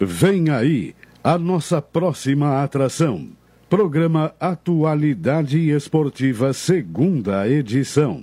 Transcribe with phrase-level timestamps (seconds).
[0.00, 3.28] Vem aí a nossa próxima atração.
[3.68, 8.22] Programa Atualidade Esportiva, segunda edição.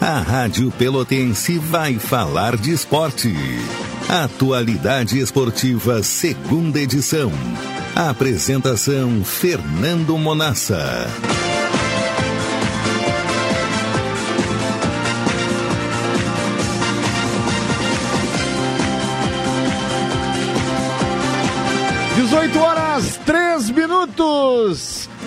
[0.00, 3.32] A Rádio Pelotense vai falar de esporte.
[4.08, 7.30] Atualidade Esportiva, segunda edição.
[7.94, 11.06] Apresentação Fernando Monassa.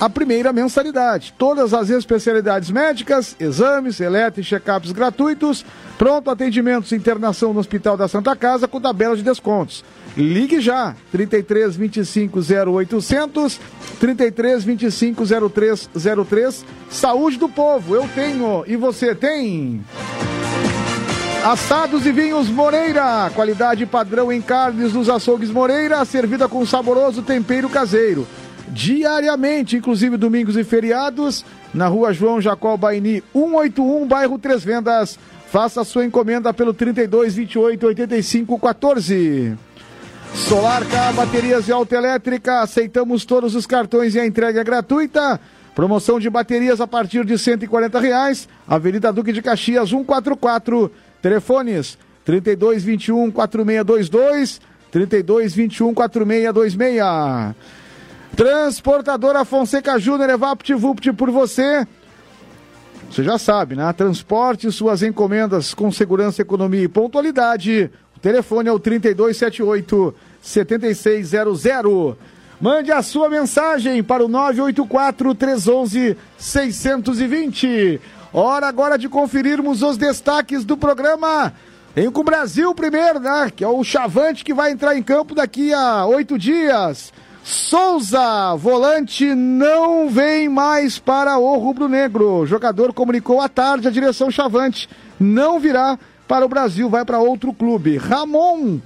[0.01, 1.35] a primeira mensalidade.
[1.37, 5.63] Todas as especialidades médicas, exames, eletro e check-ups gratuitos
[5.99, 9.83] Pronto atendimentos, internação no Hospital da Santa Casa com tabela de descontos.
[10.17, 13.59] Ligue já, 33 25 0800,
[13.99, 16.65] 33 25 0303.
[16.89, 19.81] Saúde do povo, eu tenho e você tem.
[21.43, 27.69] Assados e vinhos Moreira, qualidade padrão em carnes dos açougues Moreira, servida com saboroso tempero
[27.69, 28.27] caseiro.
[28.67, 35.17] Diariamente, inclusive domingos e feriados, na rua João Jacó Baini, 181, bairro Três Vendas.
[35.49, 39.57] Faça sua encomenda pelo 32 28 85 14.
[40.33, 45.39] Solar K, baterias e autoelétrica, aceitamos todos os cartões e a entrega é gratuita.
[45.75, 48.47] Promoção de baterias a partir de 140 reais.
[48.67, 50.91] Avenida Duque de Caxias 144.
[51.21, 57.55] Telefones 32 21 4622 32 21 4626.
[58.35, 61.85] Transportadora Fonseca Júnior, EvaptVupt por você.
[63.09, 63.91] Você já sabe, né?
[63.93, 67.89] Transporte suas encomendas com segurança, economia e pontualidade.
[68.21, 72.15] Telefone é o 3278 7600.
[72.59, 78.01] Mande a sua mensagem para o 984 311 620.
[78.33, 81.53] Hora agora de conferirmos os destaques do programa.
[81.95, 83.51] Tem com o Brasil primeiro, né?
[83.55, 87.11] Que é o Chavante que vai entrar em campo daqui a oito dias.
[87.43, 92.41] Souza, volante, não vem mais para o rubro-negro.
[92.41, 94.87] O jogador comunicou à tarde a direção Chavante.
[95.19, 95.97] Não virá
[96.29, 97.97] para o Brasil, vai para outro clube.
[97.97, 98.79] Ramon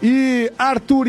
[0.00, 1.08] e Arthur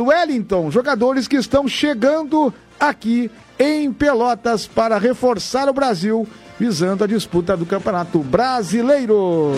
[0.00, 6.26] Wellington, jogadores que estão chegando aqui em Pelotas para reforçar o Brasil,
[6.58, 9.52] visando a disputa do Campeonato Brasileiro.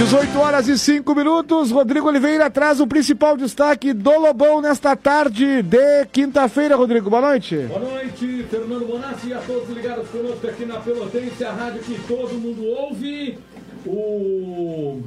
[0.00, 1.70] 18 horas e 5 minutos.
[1.70, 6.74] Rodrigo Oliveira traz o principal destaque do Lobão nesta tarde de quinta-feira.
[6.74, 7.54] Rodrigo, boa noite.
[7.68, 12.00] Boa noite, Fernando Bonassi e a todos ligados conosco aqui na Pelotense, a rádio que
[12.08, 13.38] todo mundo ouve.
[13.84, 15.02] O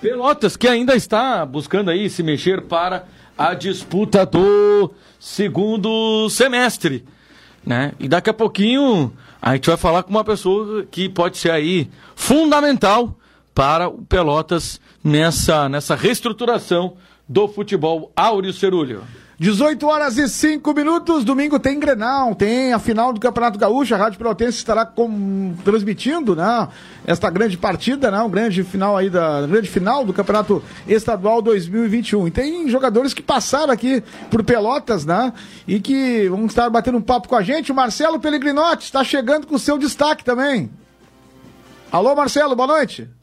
[0.00, 3.04] Pelotas, que ainda está buscando aí se mexer para
[3.36, 7.04] a disputa do segundo semestre.
[7.66, 7.92] Né?
[8.00, 9.12] E daqui a pouquinho
[9.42, 13.14] a gente vai falar com uma pessoa que pode ser aí fundamental
[13.60, 16.94] para o Pelotas nessa, nessa reestruturação
[17.28, 19.02] do futebol Áureo Cerulho.
[19.38, 23.98] 18 horas e 5 minutos, domingo tem Grenal, tem a final do Campeonato Gaúcho, a
[23.98, 26.68] Rádio Pelotense estará com, transmitindo, né,
[27.06, 32.28] esta grande partida, né, um grande final aí da grande final do Campeonato Estadual 2021.
[32.28, 35.34] E tem jogadores que passaram aqui por Pelotas, né,
[35.68, 37.70] e que vão estar batendo um papo com a gente.
[37.70, 40.70] O Marcelo Pellegrinotti está chegando com o seu destaque também.
[41.92, 43.19] Alô, Marcelo, boa noite.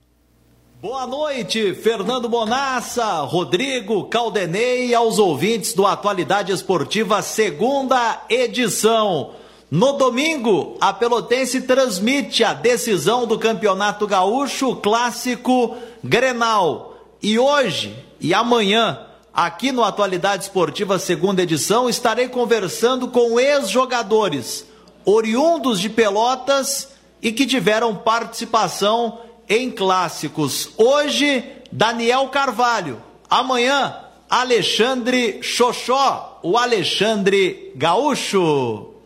[0.79, 9.31] Boa noite, Fernando Bonassa, Rodrigo Caldenei e aos ouvintes do Atualidade Esportiva, segunda edição.
[9.71, 16.95] No domingo, a Pelotense transmite a decisão do Campeonato Gaúcho Clássico Grenal.
[17.23, 18.99] E hoje e amanhã,
[19.33, 24.63] aqui no Atualidade Esportiva segunda edição, estarei conversando com ex-jogadores
[25.03, 26.89] oriundos de Pelotas
[27.19, 30.69] e que tiveram participação em clássicos.
[30.77, 33.01] Hoje, Daniel Carvalho.
[33.29, 33.95] Amanhã,
[34.29, 38.96] Alexandre Xoxó, o Alexandre Gaúcho.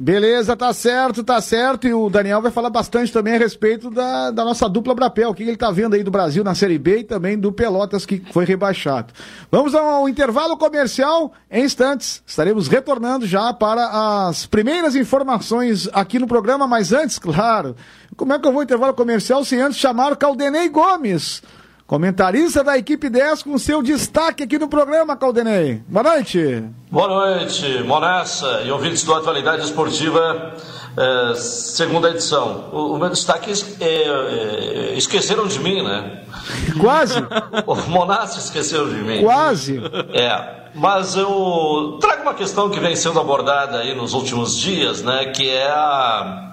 [0.00, 1.88] Beleza, tá certo, tá certo.
[1.88, 5.30] E o Daniel vai falar bastante também a respeito da, da nossa dupla Brapel.
[5.30, 8.06] O que ele tá vendo aí do Brasil na Série B e também do Pelotas
[8.06, 9.12] que foi rebaixado.
[9.50, 11.32] Vamos ao intervalo comercial.
[11.50, 16.68] Em instantes, estaremos retornando já para as primeiras informações aqui no programa.
[16.68, 17.74] Mas antes, claro,
[18.16, 21.42] como é que eu vou intervalo comercial sem antes chamar o Caldenei Gomes?
[21.88, 25.80] Comentarista da equipe 10 com seu destaque aqui no programa, Caldenei.
[25.88, 26.62] Boa noite.
[26.90, 30.52] Boa noite, Monessa e ouvintes do Atualidade Esportiva,
[30.94, 32.68] é, segunda edição.
[32.74, 33.50] O, o meu destaque
[33.80, 36.24] é, é, esqueceram de mim, né?
[36.78, 37.20] Quase.
[37.66, 39.22] o Monassa esqueceu de mim.
[39.22, 39.80] Quase.
[40.12, 40.68] É.
[40.74, 45.32] Mas eu trago uma questão que vem sendo abordada aí nos últimos dias, né?
[45.34, 46.47] Que é a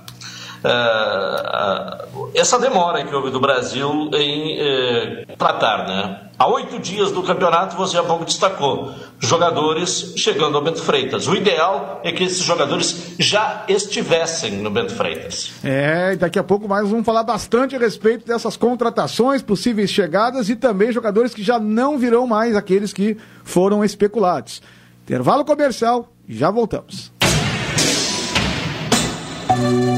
[0.66, 6.22] uh, essa demora que houve do Brasil em uh, tratar, né?
[6.38, 11.30] Há oito dias do campeonato, você há pouco destacou, jogadores chegando ao Bento Freitas.
[11.30, 15.54] O ideal é que esses jogadores já estivessem no Bento Freitas.
[15.64, 20.58] É, daqui a pouco mais vamos falar bastante a respeito dessas contratações, possíveis chegadas e
[20.58, 24.62] também jogadores que já não virão mais aqueles que foram especulados.
[25.06, 27.14] Intervalo comercial, já voltamos.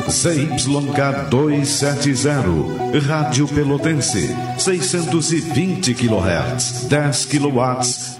[0.09, 7.62] ZYK 270, Rádio Pelotense, 620 kHz, 10 kW,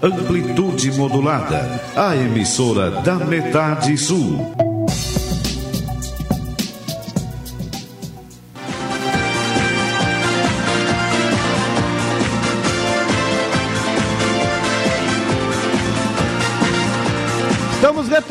[0.02, 4.67] amplitude modulada, a emissora da metade sul.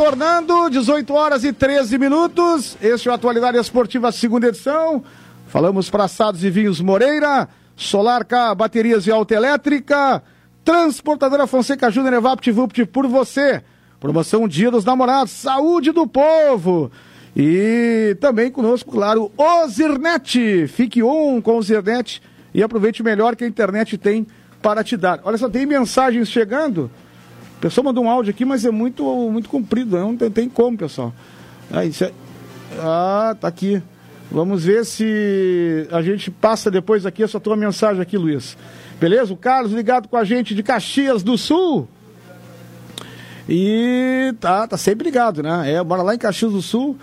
[0.06, 2.76] Retornando, 18 horas e 13 minutos.
[2.80, 5.02] Este é o Atualidade Esportiva, segunda edição.
[5.48, 10.22] Falamos para Assados e Vinhos Moreira, Solar K, baterias e autoelétrica,
[10.64, 13.64] Transportadora Fonseca Júnior Evapt Vupt por você.
[13.98, 16.88] Promoção Dia dos Namorados, Saúde do Povo.
[17.36, 20.68] E também conosco, claro, o Zirnet.
[20.68, 22.22] Fique on com o Zirnet
[22.54, 24.24] e aproveite o melhor que a internet tem
[24.62, 25.18] para te dar.
[25.24, 26.92] Olha só, tem mensagens chegando.
[27.56, 30.76] O pessoal mandou um áudio aqui, mas é muito, muito comprido, não tem, tem como,
[30.76, 31.12] pessoal.
[31.70, 32.12] Ah, isso é...
[32.78, 33.82] ah, tá aqui.
[34.30, 38.56] Vamos ver se a gente passa depois aqui essa tua mensagem aqui, Luiz.
[39.00, 39.32] Beleza?
[39.32, 41.88] O Carlos ligado com a gente de Caxias do Sul.
[43.48, 45.72] E tá, tá sempre ligado, né?
[45.72, 46.96] É, bora lá em Caxias do Sul.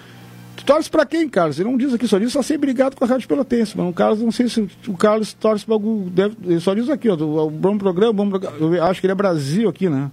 [0.56, 1.60] Tu torce pra quem, Carlos?
[1.60, 3.76] Ele não diz aqui, só diz, tá sempre ligado com a Rádio Pelotense.
[3.78, 6.10] Mas o Carlos, não sei se o Carlos torce pra algum.
[6.10, 8.58] Deve, ele só diz aqui, ó, o bom programa, bom programa.
[8.60, 10.12] Eu acho que ele é Brasil aqui, né?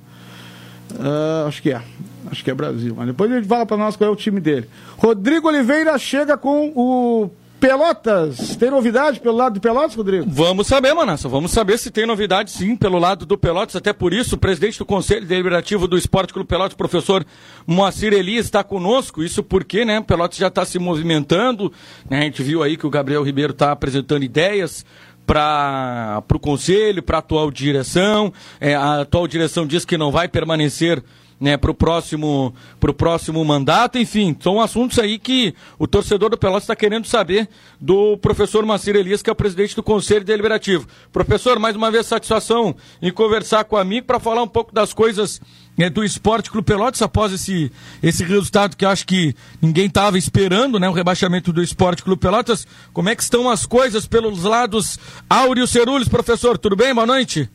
[0.90, 1.82] Uh, acho que é.
[2.30, 2.94] Acho que é Brasil.
[2.96, 4.68] Mas depois ele fala para nós qual é o time dele.
[4.96, 8.56] Rodrigo Oliveira chega com o Pelotas.
[8.56, 10.24] Tem novidade pelo lado do Pelotas, Rodrigo?
[10.26, 11.28] Vamos saber, Manassa.
[11.28, 13.76] Vamos saber se tem novidade sim pelo lado do Pelotas.
[13.76, 17.24] Até por isso, o presidente do Conselho Deliberativo do Esporte Clube Pelotas, professor
[17.66, 19.22] Moacir Elias, está conosco.
[19.22, 21.70] Isso porque, né, o Pelotas já está se movimentando.
[22.08, 24.84] Né, a gente viu aí que o Gabriel Ribeiro está apresentando ideias
[25.26, 28.32] para o conselho, para a atual direção.
[28.60, 31.02] É, a atual direção diz que não vai permanecer
[31.40, 32.54] né, para o próximo,
[32.96, 33.98] próximo mandato.
[33.98, 37.48] Enfim, são assuntos aí que o torcedor do Pelotas está querendo saber
[37.80, 40.86] do professor Macir Elias, que é o presidente do Conselho Deliberativo.
[41.10, 45.40] Professor, mais uma vez satisfação em conversar com amigo para falar um pouco das coisas
[45.88, 47.72] do Esporte Clube Pelotas após esse,
[48.02, 52.66] esse resultado que acho que ninguém estava esperando, né, o rebaixamento do Esporte Clube Pelotas.
[52.92, 56.58] Como é que estão as coisas pelos lados Áureo Cerulhos, professor?
[56.58, 56.92] Tudo bem?
[56.92, 57.48] Boa noite.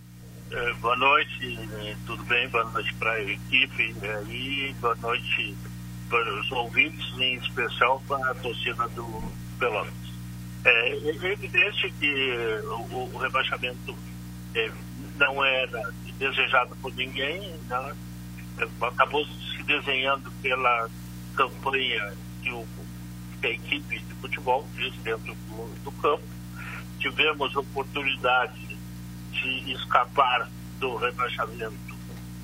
[0.51, 2.47] É, boa noite, é, tudo bem?
[2.47, 5.55] Boa noite para a equipe é, e boa noite
[6.09, 9.05] para os ouvintes, em especial para a torcida do
[9.59, 9.93] Pelotas.
[10.63, 12.39] É, é evidente que
[12.91, 13.95] o, o rebaixamento
[14.55, 14.71] é,
[15.17, 17.95] não era desejado por ninguém, né?
[18.81, 20.89] Acabou se desenhando pela
[21.35, 22.65] campanha que, o,
[23.39, 26.23] que a equipe de futebol fez dentro do, do campo.
[26.99, 28.77] Tivemos oportunidade
[29.31, 31.95] de escapar do rebaixamento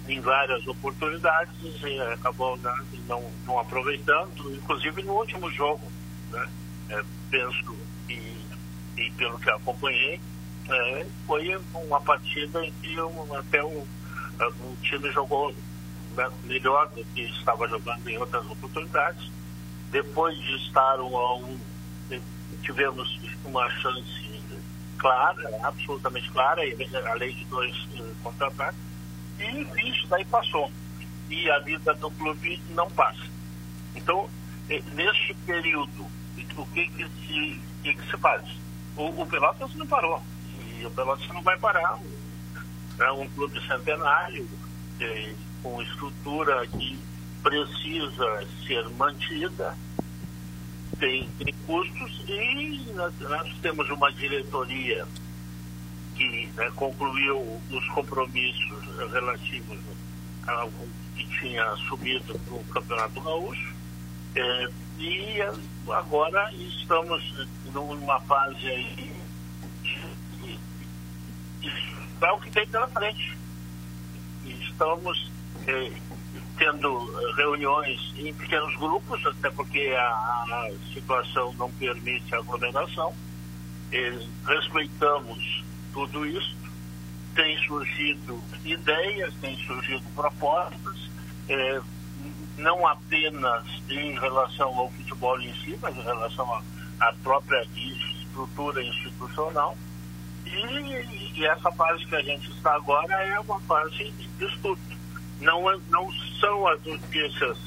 [0.08, 2.74] em várias oportunidades e acabou né,
[3.08, 5.92] não, não aproveitando, inclusive no último jogo.
[6.32, 6.50] Né?
[6.90, 7.76] É, penso
[8.08, 8.46] que,
[8.98, 10.20] e pelo que acompanhei,
[10.70, 15.54] é, foi uma partida em que um, até o, o time jogou
[16.44, 19.30] melhor do que estava jogando em outras oportunidades.
[19.92, 21.60] Depois de estar um a um,
[22.62, 24.32] tivemos uma chance
[24.98, 28.80] clara, absolutamente clara, a lei de dois uh, contratados,
[29.40, 30.72] e isso daí passou.
[31.30, 33.24] E a vida do clube não passa.
[33.96, 34.30] Então,
[34.70, 36.06] eh, neste período,
[36.58, 38.44] o que que se, que que se faz?
[38.96, 40.22] O, o Pelotas não parou,
[40.60, 42.00] e o Pelotas não vai parar.
[43.00, 44.48] É um clube centenário,
[45.00, 47.00] eh, com estrutura que
[47.44, 49.76] precisa ser mantida,
[51.00, 55.08] tem, tem custos e nós, nós, temos uma diretoria
[56.16, 59.80] que né, concluiu os compromissos relativos
[60.48, 60.70] ao
[61.16, 63.74] que tinha assumido para o Campeonato Gaúcho
[64.36, 65.38] é, e
[65.92, 69.22] agora estamos numa fase aí
[72.22, 73.38] é o que tem pela frente.
[74.46, 75.31] Estamos
[75.68, 75.92] é,
[76.58, 83.14] tendo reuniões em pequenos grupos, até porque a, a situação não permite aglomeração.
[83.92, 86.56] E respeitamos tudo isso.
[87.36, 91.10] Tem surgido ideias, tem surgido propostas,
[91.50, 91.82] é,
[92.58, 96.62] não apenas em relação ao futebol em si, mas em relação
[97.00, 99.76] à própria estrutura institucional.
[100.46, 104.80] E, e, essa fase que a gente está agora é uma fase de estudo
[105.42, 107.58] não, não são as notícias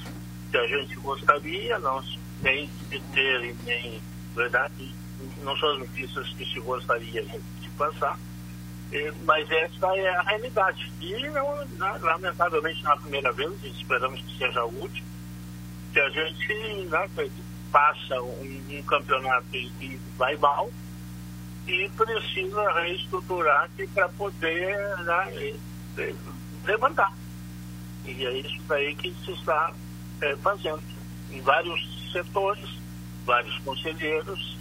[0.50, 2.02] que a gente gostaria, não
[2.42, 4.00] tem que ter nem
[4.34, 4.94] verdade,
[5.42, 8.18] não são as notícias que se gostaria de passar,
[9.24, 10.92] mas essa é a realidade.
[11.00, 11.66] E não,
[12.00, 15.08] lamentavelmente na primeira vez, esperamos que seja a última,
[15.92, 16.54] que a gente
[16.88, 17.10] né,
[17.72, 20.70] passa um, um campeonato e vai mal
[21.66, 25.54] e precisa reestruturar para poder né,
[26.64, 27.12] levantar.
[28.04, 29.72] E é isso daí que se está
[30.20, 30.82] é, fazendo.
[31.32, 32.68] Em vários setores,
[33.24, 34.56] vários conselheiros,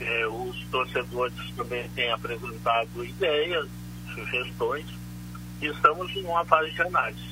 [0.00, 3.68] é, os torcedores também têm apresentado ideias,
[4.14, 4.86] sugestões,
[5.60, 7.28] e estamos em uma fase de análise.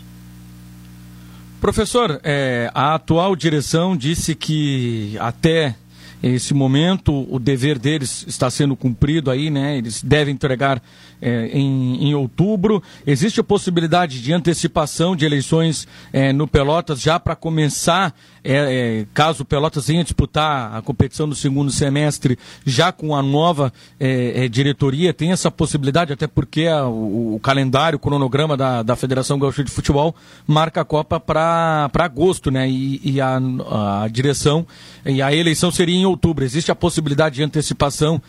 [1.60, 5.74] Professor, é, a atual direção disse que até
[6.22, 9.76] esse momento o dever deles está sendo cumprido aí, né?
[9.76, 10.82] Eles devem entregar
[11.20, 12.82] é, em, em, outubro.
[13.06, 18.14] Existe a possibilidade de antecipação de eleições é, no Pelotas já para começar,
[18.52, 23.22] é, é, caso o Pelotas venha disputar a competição no segundo semestre, já com a
[23.22, 25.12] nova é, é, diretoria?
[25.12, 29.64] Tem essa possibilidade, até porque a, o, o, calendário, o cronograma da, da Federação Gaúcha
[29.64, 30.14] de Futebol
[30.46, 32.68] marca a Copa para agosto, né?
[32.68, 34.66] E, e a, a, direção
[35.04, 36.44] e a eleição seria em outubro.
[36.44, 38.20] Existe a possibilidade de antecipação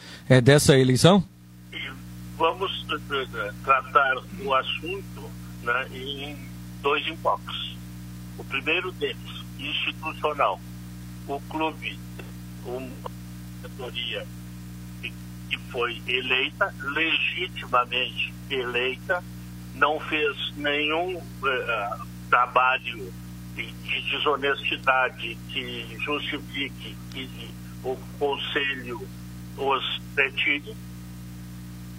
[0.44, 1.24] dessa eleição?
[2.38, 5.32] vamos uh, tratar o assunto
[5.64, 6.38] né, em
[6.82, 7.76] dois enfoques.
[8.38, 10.60] O primeiro deles, institucional.
[11.28, 12.00] O clube,
[12.66, 12.90] uma
[13.62, 14.26] diretoria
[15.02, 19.24] que foi eleita, legitimamente eleita,
[19.76, 23.14] não fez nenhum uh, trabalho
[23.56, 29.08] de, de desonestidade que justifique que o conselho
[29.58, 30.76] os retire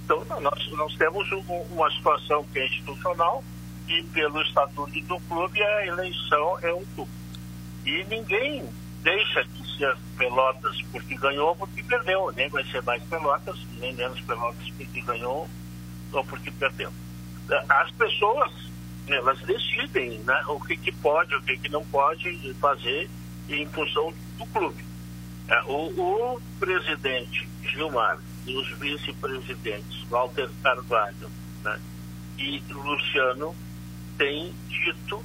[0.08, 3.44] então, nós, nós temos um, uma situação que é institucional
[3.86, 6.86] e pelo estatuto do clube a eleição é um.
[7.84, 8.68] E ninguém
[9.02, 12.32] deixa de ser Pelotas porque ganhou ou porque perdeu.
[12.36, 15.48] Nem vai ser mais Pelotas, nem menos Pelotas porque ganhou
[16.12, 16.92] ou porque perdeu.
[17.68, 18.52] As pessoas,
[19.06, 23.08] elas decidem né, o que, que pode, o que, que não pode fazer
[23.48, 24.84] em função do clube.
[25.48, 31.30] É, o, o presidente Gilmar e os vice-presidentes Walter Carvalho
[31.64, 31.80] né,
[32.36, 33.54] e Luciano
[34.18, 35.24] têm dito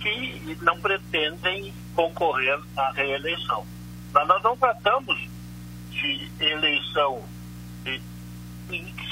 [0.00, 3.66] que não pretendem concorrer à reeleição.
[4.12, 5.28] Mas nós não tratamos
[5.90, 7.24] de eleição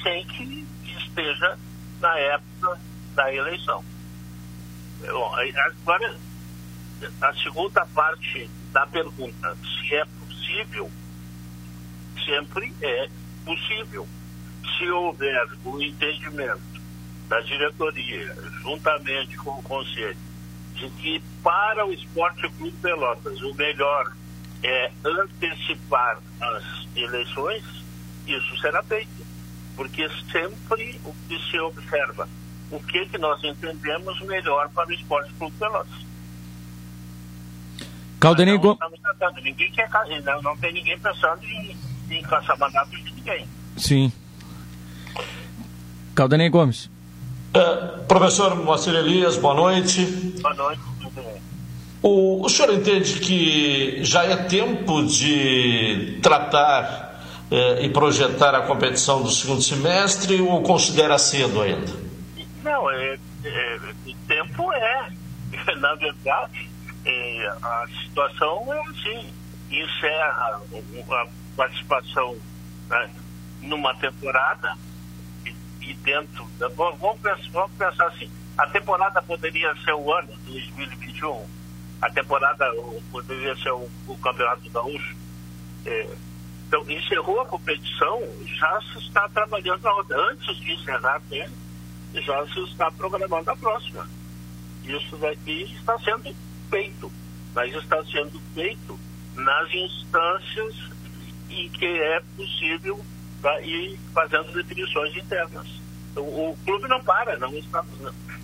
[0.05, 1.59] sem que esteja
[2.01, 2.79] na época
[3.17, 3.85] da eleição.
[5.01, 6.17] Bom, agora,
[7.23, 10.89] a segunda parte da pergunta, se é possível,
[12.25, 13.11] sempre é
[13.45, 14.07] possível,
[14.79, 16.63] se houver o entendimento
[17.29, 20.17] da diretoria, juntamente com o conselho,
[20.77, 24.13] de que para o Esporte Clube Pelotas o melhor
[24.63, 26.65] é antecipar as
[26.95, 27.65] eleições,
[28.27, 29.27] isso será feito.
[29.75, 32.29] Porque sempre o que se observa,
[32.71, 36.07] o que, que nós entendemos melhor para o Esporte Clube Pelotas.
[38.19, 38.79] Caldenei não,
[39.43, 39.91] ninguém quer,
[40.25, 41.77] não, não tem ninguém pensando em
[42.11, 43.49] em caçar mandato de ninguém.
[43.77, 44.13] Sim.
[46.15, 46.91] Caldanei Gomes.
[47.57, 50.05] É, professor Moacir Elias, boa noite.
[50.43, 50.83] Boa noite.
[52.03, 59.23] O, o senhor entende que já é tempo de tratar eh, e projetar a competição
[59.23, 61.93] do segundo semestre ou considera cedo ainda?
[62.63, 65.11] Não, é, é, o tempo é.
[65.81, 66.69] Na verdade,
[67.07, 69.33] é, a situação é assim:
[69.71, 70.61] encerra
[71.11, 72.37] a participação
[72.91, 73.11] né,
[73.63, 74.77] numa temporada
[75.87, 76.47] e, dentro.
[76.77, 81.47] Vamos pensar, vamos pensar assim: a temporada poderia ser o ano 2021,
[82.03, 82.67] a temporada
[83.11, 85.17] poderia ser o, o Campeonato Gaúcho.
[85.85, 86.17] É,
[86.67, 91.49] então, encerrou a competição, já se está trabalhando antes de encerrar até,
[92.15, 94.09] já se está programando a próxima.
[94.85, 96.35] Isso daqui está sendo
[96.69, 97.13] feito,
[97.55, 98.99] mas está sendo feito
[99.35, 100.75] nas instâncias
[101.51, 103.05] em que é possível
[103.63, 105.69] ir fazendo definições internas.
[106.17, 107.85] O, o, clube não para, não está,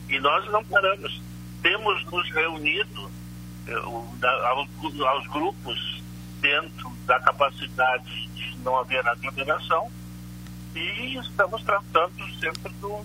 [0.08, 1.20] e nós não paramos.
[1.62, 3.10] Temos nos reunido
[3.66, 4.68] eh, aos,
[5.00, 6.02] aos grupos
[6.40, 9.90] dentro da capacidade de não haver aglomeração
[10.74, 13.04] e estamos tratando sempre do,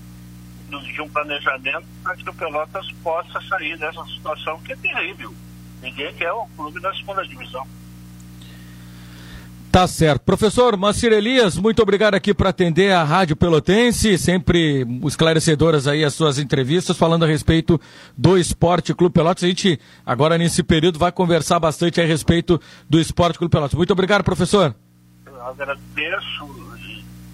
[0.69, 5.33] do, de um planejamento para que o Pelotas possa sair dessa situação que é terrível.
[5.81, 7.67] Ninguém quer o clube na segunda divisão.
[9.77, 10.23] Tá certo.
[10.23, 16.15] Professor Macir Elias, muito obrigado aqui por atender a Rádio Pelotense, sempre esclarecedoras aí as
[16.15, 17.79] suas entrevistas, falando a respeito
[18.17, 19.43] do Esporte Clube Pelotas.
[19.43, 23.75] A gente, agora nesse período, vai conversar bastante a respeito do Esporte Clube Pelotas.
[23.75, 24.75] Muito obrigado, professor.
[25.27, 26.49] Eu agradeço,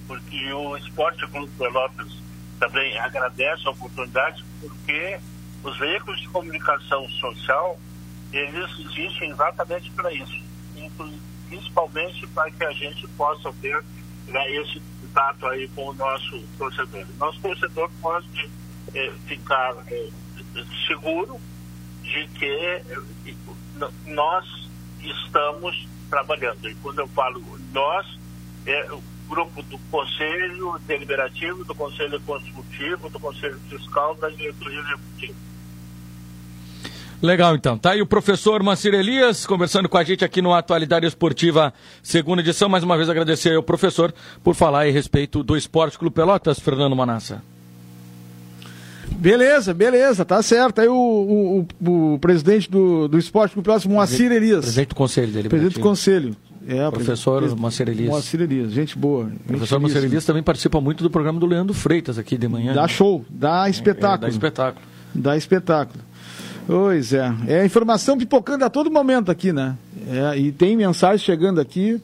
[0.06, 2.12] porque o Esporte Clube Pelotas
[2.60, 5.18] também agradece a oportunidade, porque
[5.64, 7.80] os veículos de comunicação social,
[8.34, 10.44] eles existem exatamente para isso.
[10.76, 11.33] Inclusive,
[11.74, 13.84] principalmente para que a gente possa ter
[14.28, 17.06] né, esse contato aí com o nosso torcedor.
[17.18, 18.50] Nosso torcedor pode
[18.94, 20.10] é, ficar é,
[20.88, 21.40] seguro
[22.04, 22.84] de que é,
[24.06, 24.70] nós
[25.02, 26.70] estamos trabalhando.
[26.70, 28.20] E quando eu falo nós,
[28.66, 35.53] é o grupo do Conselho Deliberativo, do Conselho Consultivo, do Conselho Fiscal, da diretoria executiva.
[37.22, 37.78] Legal, então.
[37.78, 42.42] Tá aí o professor Mancir Elias conversando com a gente aqui no Atualidade Esportiva, segunda
[42.42, 42.68] edição.
[42.68, 46.96] Mais uma vez agradecer ao professor por falar a respeito do Esporte Clube Pelotas, Fernando
[46.96, 47.42] Manassa.
[49.12, 50.82] Beleza, beleza, tá certo.
[50.82, 54.62] Aí o, o, o, o presidente do, do Esporte Clube Pelotas, Moacir Elias.
[54.62, 55.50] Presidente do Conselho dele.
[55.50, 56.36] Presidente do Conselho.
[56.68, 58.10] É, professor Moacir Elias.
[58.10, 59.26] Moacir Elias, gente boa.
[59.26, 62.74] O professor Moacir Elias também participa muito do programa do Leandro Freitas aqui de manhã.
[62.74, 62.88] Dá né?
[62.88, 64.26] show, dá espetáculo.
[64.26, 64.86] É, é, dá espetáculo.
[65.14, 66.04] Dá espetáculo.
[66.66, 67.34] Pois é.
[67.48, 69.76] É informação pipocando a todo momento aqui, né?
[70.10, 72.02] É, e tem mensagens chegando aqui,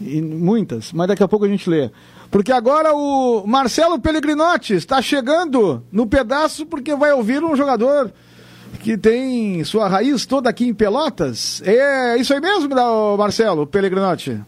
[0.00, 1.90] muitas, mas daqui a pouco a gente lê.
[2.30, 8.12] Porque agora o Marcelo Pellegrinotti está chegando no pedaço porque vai ouvir um jogador
[8.80, 11.62] que tem sua raiz toda aqui em Pelotas.
[11.64, 12.68] É isso aí mesmo,
[13.16, 14.40] Marcelo Pellegrinotti?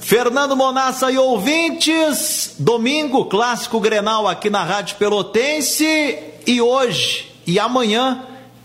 [0.00, 8.20] Fernando Monassa e ouvintes, domingo, clássico Grenal aqui na Rádio Pelotense e hoje e amanhã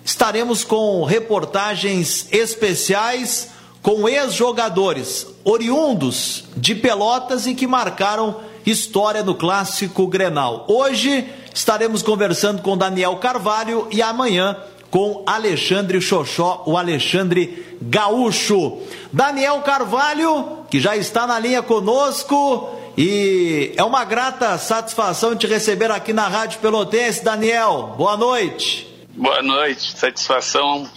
[0.08, 3.50] estaremos com reportagens especiais
[3.82, 10.65] com ex-jogadores oriundos de Pelotas e que marcaram história no clássico Grenal.
[10.70, 14.56] Hoje estaremos conversando com Daniel Carvalho e amanhã
[14.89, 18.78] com Alexandre Xoxó, o Alexandre Gaúcho.
[19.12, 25.91] Daniel Carvalho, que já está na linha conosco e é uma grata satisfação te receber
[25.91, 27.26] aqui na Rádio Pelotense.
[27.26, 28.97] Daniel, boa noite.
[29.17, 30.88] Boa noite, satisfação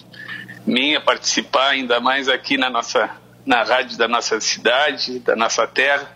[0.66, 3.08] minha participar ainda mais aqui na nossa
[3.46, 6.06] na rádio da nossa cidade, da nossa terra,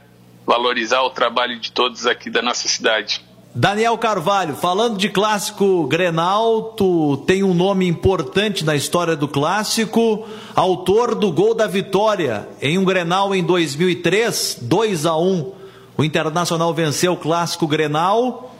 [0.46, 3.24] valorizar o trabalho de todos aqui da nossa cidade.
[3.54, 10.28] Daniel Carvalho, falando de clássico Grenal, tu tem um nome importante na história do clássico,
[10.54, 15.52] autor do gol da vitória em um Grenal em 2003, 2 a 1.
[15.96, 18.53] O Internacional venceu o clássico Grenal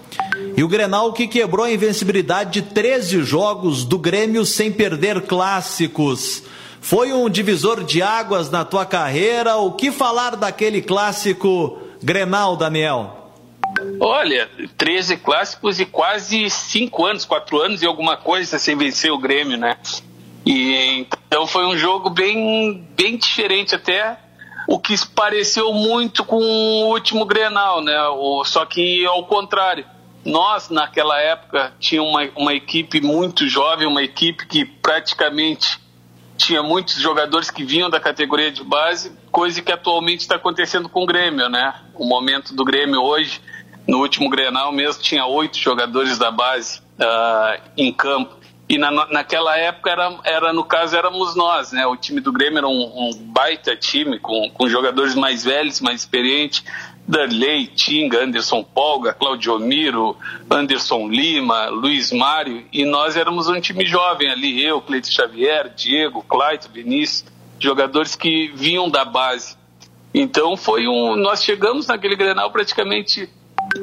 [0.57, 6.43] e o Grenal que quebrou a invencibilidade de 13 jogos do Grêmio sem perder clássicos.
[6.81, 9.57] Foi um divisor de águas na tua carreira.
[9.57, 13.33] O que falar daquele clássico Grenal, Daniel?
[13.99, 19.19] Olha, 13 clássicos e quase 5 anos, 4 anos e alguma coisa sem vencer o
[19.19, 19.77] Grêmio, né?
[20.47, 24.19] E então foi um jogo bem, bem diferente até
[24.69, 27.99] o que pareceu muito com o último Grenal, né?
[28.09, 29.85] O, só que ao contrário
[30.25, 35.79] nós, naquela época, tinha uma, uma equipe muito jovem, uma equipe que praticamente
[36.37, 41.03] tinha muitos jogadores que vinham da categoria de base, coisa que atualmente está acontecendo com
[41.03, 41.75] o Grêmio, né?
[41.95, 43.41] O momento do Grêmio hoje,
[43.87, 48.37] no último Grenal mesmo, tinha oito jogadores da base uh, em campo.
[48.67, 51.87] E na, naquela época, era, era, no caso, éramos nós, né?
[51.87, 56.01] O time do Grêmio era um, um baita time, com, com jogadores mais velhos, mais
[56.01, 56.65] experientes.
[57.07, 60.17] Darley, Tinga, Anderson Polga, Claudio Miro,
[60.51, 66.23] Anderson Lima, Luiz Mário, e nós éramos um time jovem ali, eu, Cleiton Xavier, Diego,
[66.23, 67.27] Claito, Vinícius,
[67.59, 69.57] jogadores que vinham da base.
[70.15, 71.17] Então foi um.
[71.17, 73.29] Nós chegamos naquele Grenal praticamente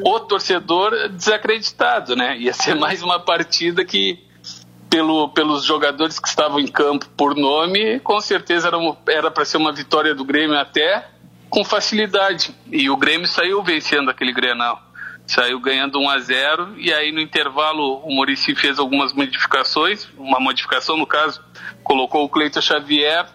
[0.04, 2.38] o torcedor desacreditado, né?
[2.38, 4.18] Ia ser mais uma partida que
[4.90, 8.70] pelo, pelos jogadores que estavam em campo por nome, com certeza
[9.08, 11.11] era para ser uma vitória do Grêmio até
[11.52, 12.56] com facilidade.
[12.72, 14.82] E o Grêmio saiu vencendo aquele Grenal.
[15.28, 20.40] Saiu ganhando 1 a 0 e aí no intervalo o Murici fez algumas modificações, uma
[20.40, 21.42] modificação no caso,
[21.84, 23.28] colocou o Cleiton Xavier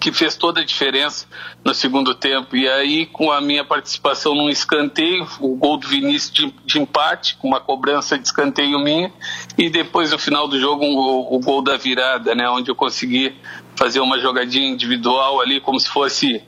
[0.00, 1.26] que fez toda a diferença
[1.64, 2.56] no segundo tempo.
[2.56, 7.36] E aí, com a minha participação num escanteio, o gol do Vinícius de, de empate,
[7.36, 9.12] com uma cobrança de escanteio minha,
[9.56, 13.36] e depois, no final do jogo, um, o gol da virada, né, onde eu consegui
[13.76, 16.42] fazer uma jogadinha individual ali, como se fosse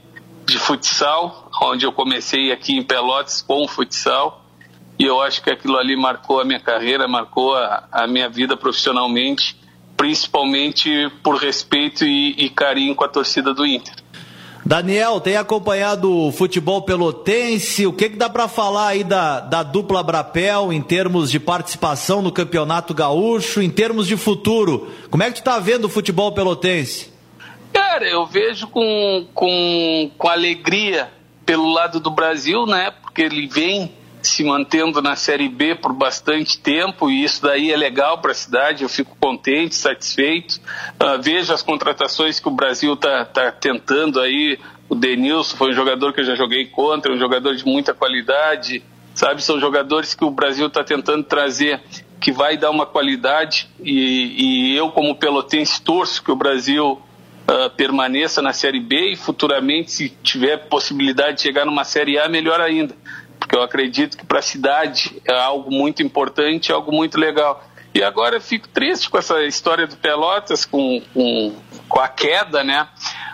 [0.48, 4.44] de futsal, onde eu comecei aqui em Pelotas com o futsal.
[4.98, 8.56] E eu acho que aquilo ali marcou a minha carreira, marcou a, a minha vida
[8.56, 9.58] profissionalmente
[9.98, 10.88] principalmente
[11.24, 13.92] por respeito e, e carinho com a torcida do Inter.
[14.64, 17.86] Daniel, tem acompanhado o futebol pelotense?
[17.86, 22.22] O que, que dá para falar aí da, da dupla Brapel em termos de participação
[22.22, 24.88] no Campeonato Gaúcho, em termos de futuro?
[25.10, 27.10] Como é que tu tá vendo o futebol pelotense?
[27.98, 31.10] Cara, eu vejo com, com, com alegria
[31.44, 32.92] pelo lado do Brasil, né?
[32.92, 37.76] Porque ele vem se mantendo na Série B por bastante tempo e isso daí é
[37.76, 40.60] legal para a cidade, eu fico contente, satisfeito.
[40.94, 44.60] Uh, vejo as contratações que o Brasil está tá tentando aí.
[44.88, 48.80] O Denilson foi um jogador que eu já joguei contra, um jogador de muita qualidade,
[49.12, 49.42] sabe?
[49.42, 51.80] São jogadores que o Brasil está tentando trazer
[52.20, 57.02] que vai dar uma qualidade e, e eu como pelotense torço que o Brasil
[57.50, 62.28] Uh, permaneça na Série B e futuramente, se tiver possibilidade de chegar numa Série A,
[62.28, 62.94] melhor ainda
[63.48, 67.64] porque eu acredito que para a cidade é algo muito importante, algo muito legal.
[67.94, 71.56] E agora eu fico triste com essa história do Pelotas, com, com,
[71.88, 72.86] com a queda, né?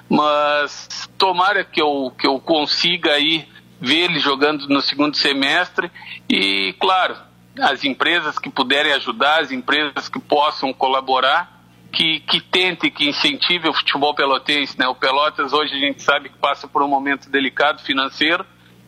[0.09, 3.49] Mas tomara que eu, que eu consiga aí
[3.81, 5.91] ver ele jogando no segundo semestre
[6.29, 7.17] e, claro,
[7.61, 11.54] as empresas que puderem ajudar, as empresas que possam colaborar,
[11.95, 14.87] que, que tentem, que incentive o futebol pelotense, né?
[14.89, 18.45] O Pelotas hoje a gente sabe que passa por um momento delicado financeiro,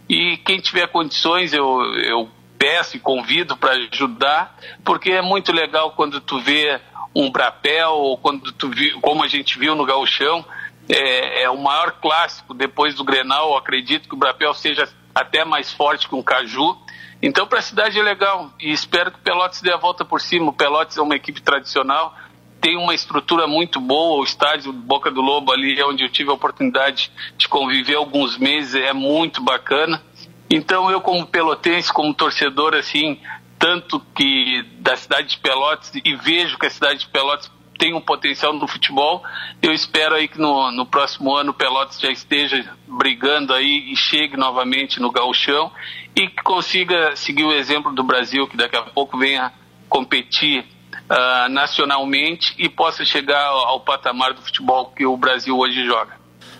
[0.08, 5.92] e quem tiver condições, eu, eu peço e convido para ajudar, porque é muito legal
[5.92, 6.80] quando tu vê
[7.14, 10.44] um brapel, ou quando tu viu, como a gente viu no gauchão,
[10.88, 15.72] é, é, o maior clássico depois do Grenal, acredito que o brapel seja até mais
[15.72, 16.76] forte que um caju.
[17.22, 20.20] Então, para a cidade é legal e espero que o Pelotas dê a volta por
[20.20, 20.50] cima.
[20.50, 22.14] O Pelotas é uma equipe tradicional,
[22.60, 26.34] tem uma estrutura muito boa, o estádio Boca do Lobo ali, onde eu tive a
[26.34, 30.02] oportunidade de conviver alguns meses, é muito bacana.
[30.50, 33.20] Então eu como pelotense, como torcedor assim,
[33.58, 38.00] tanto que da cidade de Pelotas e vejo que a cidade de Pelotas tem um
[38.00, 39.22] potencial no futebol,
[39.62, 43.96] eu espero aí que no, no próximo ano o Pelotas já esteja brigando aí e
[43.96, 45.70] chegue novamente no gauchão
[46.14, 49.52] e que consiga seguir o exemplo do Brasil, que daqui a pouco venha
[49.88, 50.64] competir
[51.10, 56.16] uh, nacionalmente e possa chegar ao, ao patamar do futebol que o Brasil hoje joga.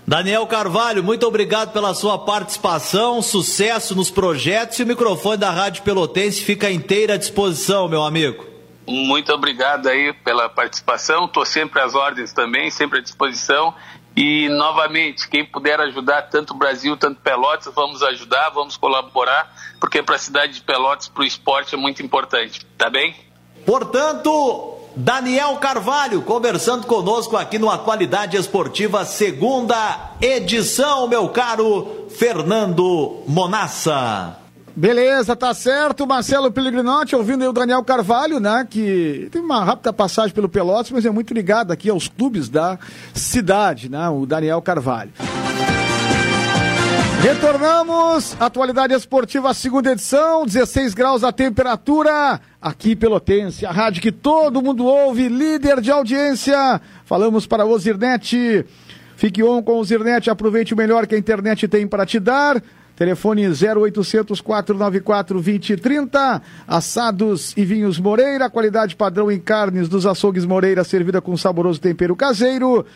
[0.07, 5.83] Daniel Carvalho, muito obrigado pela sua participação, sucesso nos projetos e o microfone da Rádio
[5.83, 8.47] Pelotense fica inteira à disposição, meu amigo.
[8.87, 13.75] Muito obrigado aí pela participação, estou sempre às ordens também, sempre à disposição.
[14.17, 20.03] E, novamente, quem puder ajudar tanto o Brasil, tanto Pelotas, vamos ajudar, vamos colaborar, porque
[20.03, 23.15] para a cidade de Pelotas, para o esporte é muito importante, tá bem?
[23.67, 34.37] Portanto, Daniel Carvalho conversando conosco aqui no Atualidade Esportiva, segunda edição, meu caro Fernando Monassa.
[34.75, 36.07] Beleza, tá certo.
[36.07, 38.67] Marcelo Pellegrinotti ouvindo aí o Daniel Carvalho, né?
[38.69, 42.79] Que tem uma rápida passagem pelo Pelotas, mas é muito ligado aqui aos clubes da
[43.15, 44.09] cidade, né?
[44.11, 45.11] O Daniel Carvalho.
[47.27, 54.63] Retornamos, atualidade esportiva, segunda edição, 16 graus a temperatura, aqui Pelotense, a rádio que todo
[54.63, 56.81] mundo ouve, líder de audiência.
[57.05, 58.65] Falamos para o Zirnet,
[59.17, 62.63] fique on com o Zirnet, aproveite o melhor que a internet tem para te dar.
[62.95, 66.41] Telefone 0800 494 2030.
[66.65, 72.15] Assados e vinhos Moreira, qualidade padrão em carnes dos açougues Moreira, servida com saboroso tempero
[72.15, 72.87] caseiro.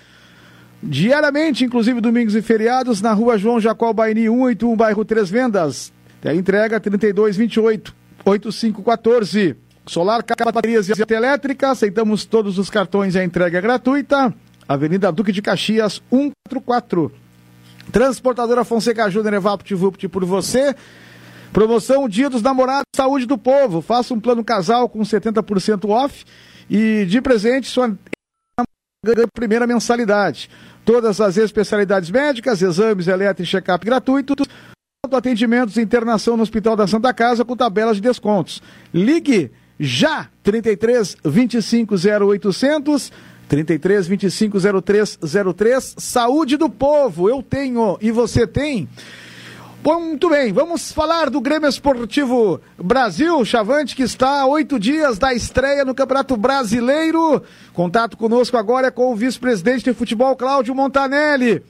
[0.83, 5.93] Diariamente, inclusive domingos e feriados, na rua João Jacó Baini 181, bairro Três Vendas.
[6.25, 9.57] Entrega 3228 8514.
[9.87, 14.33] Solar, baterias e elétrica, aceitamos todos os cartões e a entrega é gratuita.
[14.69, 17.12] Avenida Duque de Caxias, 144.
[17.90, 20.75] Transportadora Fonseca Júnior Evapt Vupt por você.
[21.53, 23.83] Promoção Dia dos Namorados Saúde do Povo.
[23.83, 26.25] Faça um plano casal com 70% off
[26.69, 27.99] e de presente sua
[29.33, 30.51] primeira mensalidade.
[30.85, 34.47] Todas as especialidades médicas, exames elétricos e check-up gratuitos.
[35.11, 38.63] Atendimentos e internação no Hospital da Santa Casa com tabelas de descontos.
[38.93, 43.11] Ligue já 33 25 0800
[43.49, 48.87] 33 25 0303 Saúde do povo, eu tenho e você tem.
[49.83, 55.19] Bom, muito bem, vamos falar do Grêmio Esportivo Brasil, Chavante, que está a oito dias
[55.19, 57.43] da estreia no Campeonato Brasileiro.
[57.73, 61.62] Contato conosco agora é com o vice-presidente de futebol, Cláudio Montanelli.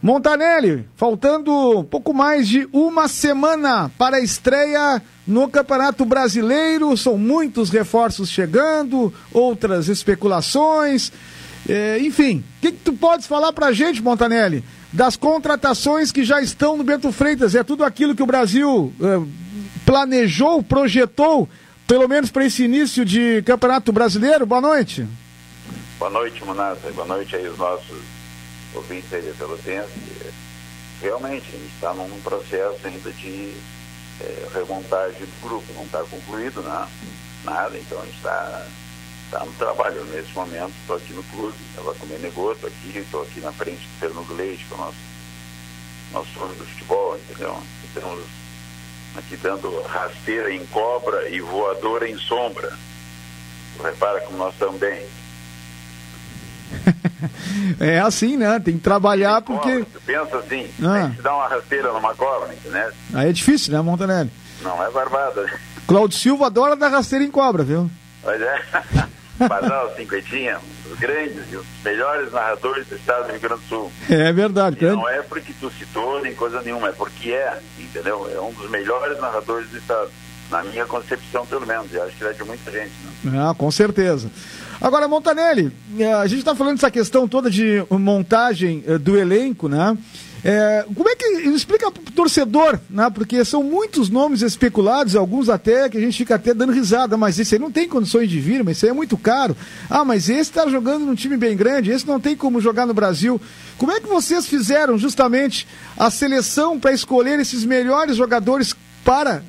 [0.00, 7.70] Montanelli, faltando pouco mais de uma semana para a estreia no Campeonato Brasileiro, são muitos
[7.70, 11.10] reforços chegando, outras especulações,
[11.68, 14.62] é, enfim, o que, que, tu podes falar para a gente, Montanelli,
[14.96, 17.54] das contratações que já estão no Bento Freitas?
[17.54, 19.26] É tudo aquilo que o Brasil é,
[19.84, 21.46] planejou, projetou,
[21.86, 24.46] pelo menos para esse início de Campeonato Brasileiro?
[24.46, 25.06] Boa noite.
[25.98, 26.90] Boa noite, Monassa.
[26.92, 27.98] Boa noite aí os nossos
[28.74, 29.90] ouvintes aí pelo tempo.
[31.02, 33.52] Realmente, a gente está num processo ainda de
[34.22, 36.88] é, remontagem do grupo, não está concluído né?
[37.44, 38.66] nada, então a gente está
[39.30, 42.98] tá no trabalho nesse momento, estou aqui no clube, estava com o Menegô, estou aqui,
[42.98, 44.96] estou aqui na frente do Fernando Leite, que é o nosso,
[46.12, 47.62] nosso homem do futebol, entendeu?
[47.84, 48.24] Estamos
[49.16, 52.72] aqui dando rasteira em cobra e voadora em sombra.
[53.82, 55.06] Repara como nós estamos bem.
[57.80, 58.58] é assim, né?
[58.60, 59.84] Tem que trabalhar porque.
[59.84, 61.02] Tu pensa assim, ah.
[61.02, 62.92] tem que dar uma rasteira numa cobra, né?
[63.14, 64.30] Aí é difícil, né, Montanelli?
[64.62, 65.46] Não é barbada.
[65.86, 67.90] Cláudio Silva adora dar rasteira em cobra, viu?
[68.22, 68.62] Pois é.
[69.38, 70.58] Basal, Cinquentinha,
[70.90, 73.92] os grandes e os melhores narradores do estado do Rio Grande do Sul.
[74.08, 74.84] É verdade.
[74.84, 78.30] E não é porque tu citou nem coisa nenhuma, é porque é, entendeu?
[78.32, 80.10] É um dos melhores narradores do estado.
[80.48, 81.92] Na minha concepção, pelo menos.
[81.92, 82.92] E acho que é de muita gente.
[83.24, 83.36] Né?
[83.36, 84.30] Ah, com certeza.
[84.80, 89.68] Agora, Montanelli, eh, a gente está falando dessa questão toda de montagem eh, do elenco,
[89.68, 89.98] né?
[90.44, 93.10] É, como é que explica para o torcedor, né?
[93.10, 97.38] Porque são muitos nomes especulados, alguns até que a gente fica até dando risada, mas
[97.38, 99.56] esse aí não tem condições de vir, mas esse aí é muito caro.
[99.90, 102.94] Ah, mas esse está jogando num time bem grande, esse não tem como jogar no
[102.94, 103.40] Brasil.
[103.78, 109.42] Como é que vocês fizeram justamente a seleção para escolher esses melhores jogadores para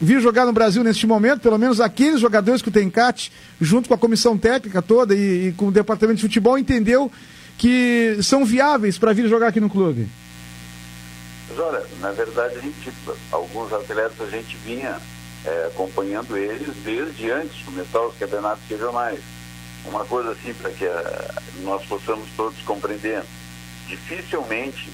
[0.00, 3.94] vir jogar no Brasil neste momento, pelo menos aqueles jogadores que o Tencate, junto com
[3.94, 7.10] a comissão técnica toda e, e com o departamento de futebol, entendeu
[7.56, 10.06] que são viáveis para vir jogar aqui no clube?
[11.48, 12.92] Mas olha, na verdade, a gente,
[13.32, 15.00] alguns atletas a gente vinha
[15.44, 19.20] é, acompanhando eles desde antes de começar os campeonatos regionais.
[19.84, 23.22] Uma coisa assim para que a, é, nós possamos todos compreender.
[23.86, 24.92] Dificilmente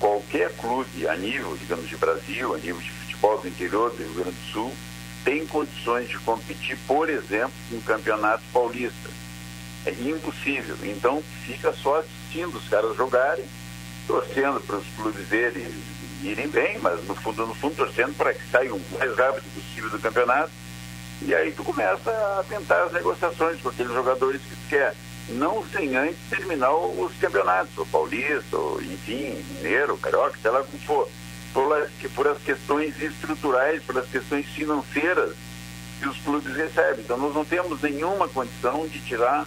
[0.00, 4.14] qualquer clube a nível, digamos, de Brasil, a nível de futebol do interior do Rio
[4.14, 4.72] Grande do Sul
[5.24, 9.08] tem condições de competir, por exemplo, no Campeonato Paulista.
[9.86, 10.76] É impossível.
[10.82, 13.44] Então fica só assistindo os caras jogarem,
[14.06, 15.72] torcendo para os clubes deles
[16.22, 19.90] irem bem, mas no fundo, no fundo, torcendo para que saiam o mais rápido possível
[19.90, 20.50] do campeonato.
[21.22, 24.94] E aí tu começa a tentar as negociações com aqueles jogadores que tu quer.
[25.28, 30.78] Não sem antes terminar os campeonatos, o Paulista, ou, enfim, Mineiro, Carioca, sei lá como
[30.80, 31.08] for
[31.52, 35.34] por, por as questões estruturais, pelas questões financeiras
[36.00, 37.04] que os clubes recebem.
[37.04, 39.46] Então nós não temos nenhuma condição de tirar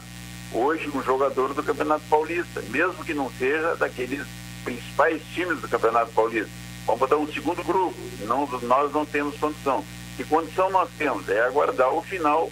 [0.53, 4.25] hoje um jogador do Campeonato Paulista, mesmo que não seja daqueles
[4.63, 6.64] principais times do Campeonato Paulista.
[6.86, 9.84] Vamos botar um segundo grupo, não, nós não temos condição.
[10.15, 11.28] Que condição nós temos?
[11.30, 12.52] É aguardar o final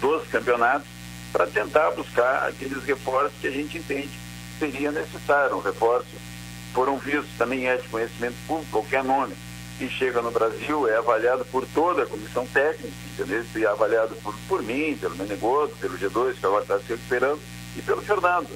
[0.00, 0.88] dos campeonatos
[1.32, 4.26] para tentar buscar aqueles reforços que a gente entende
[4.58, 6.08] seria necessário, um reforço
[6.72, 9.34] foram vistos, também é de conhecimento público, qualquer nome
[9.78, 13.44] que chega no Brasil é avaliado por toda a comissão técnica, entendeu?
[13.54, 17.40] E é avaliado por, por mim, pelo Menegoto, pelo G2, que agora está se recuperando,
[17.76, 18.48] e pelo Fernando,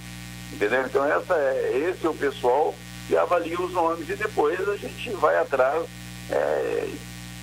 [0.52, 0.82] entendeu?
[0.86, 2.74] Então essa é, esse é o pessoal
[3.10, 5.84] que avalia os nomes e depois a gente vai atrás
[6.30, 6.88] é,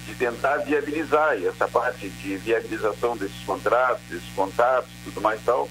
[0.06, 5.70] de tentar viabilizar, e essa parte de viabilização desses contratos, desses contatos, tudo mais tal,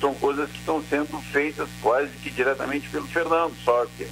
[0.00, 4.08] são coisas que estão sendo feitas quase que diretamente pelo Fernando, só que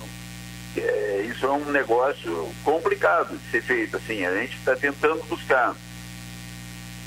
[0.76, 3.96] é, isso é um negócio complicado de ser feito.
[3.98, 5.76] Assim, a gente está tentando buscar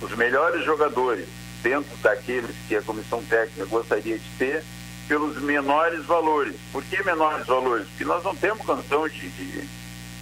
[0.01, 1.28] os melhores jogadores
[1.62, 4.63] dentro daqueles que a comissão técnica gostaria de ter
[5.08, 6.56] pelos menores valores.
[6.72, 7.88] Por que menores valores?
[7.88, 9.68] Porque nós não temos condição de, de,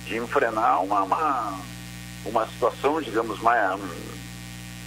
[0.06, 1.60] de enfrenar uma, uma,
[2.26, 3.80] uma situação, digamos, mais,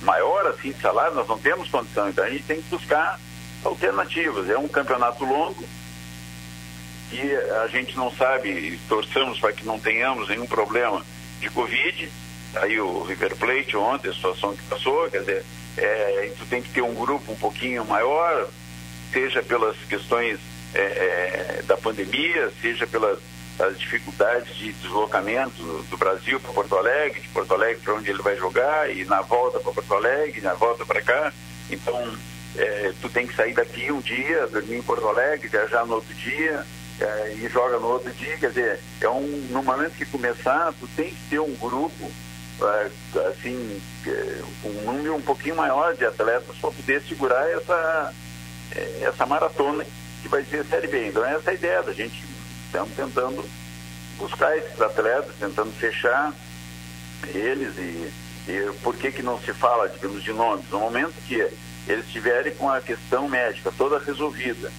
[0.03, 3.19] maior assim de salário, nós não temos condição, então a gente tem que buscar
[3.65, 4.49] alternativas.
[4.49, 5.65] É um campeonato longo
[7.13, 11.05] e a gente não sabe, torçamos para que não tenhamos nenhum problema
[11.41, 12.11] de Covid.
[12.57, 15.45] Aí o River Plate ontem, a situação que passou, quer dizer,
[15.77, 18.49] é, tu tem que ter um grupo um pouquinho maior,
[19.17, 20.39] seja pelas questões
[20.75, 23.19] é, é, da pandemia, seja pelas
[23.59, 28.21] as dificuldades de deslocamento do Brasil para Porto Alegre, de Porto Alegre para onde ele
[28.21, 31.33] vai jogar, e na volta para Porto Alegre, na volta para cá.
[31.71, 32.19] Então,
[32.59, 36.13] é, tu tem que sair daqui um dia, dormir em Porto Alegre, viajar no outro
[36.13, 36.67] dia,
[37.01, 38.37] é, e joga no outro dia.
[38.37, 42.13] Quer dizer, é um, no momento que começar, tu tem que ter um grupo,
[42.61, 42.91] é,
[43.31, 48.13] assim, é, um número um pouquinho maior de atletas para poder segurar essa,
[49.01, 49.85] essa maratona
[50.23, 51.09] que vai ser a Série B.
[51.09, 52.25] Então, essa é a ideia da gente
[52.67, 53.45] Estamos tentando
[54.19, 56.35] buscar esses atletas, tentando fechar
[57.33, 58.13] eles e,
[58.49, 60.69] e por que que não se fala, digamos, de nomes?
[60.71, 61.37] No momento que
[61.87, 64.71] eles estiverem com a questão médica toda resolvida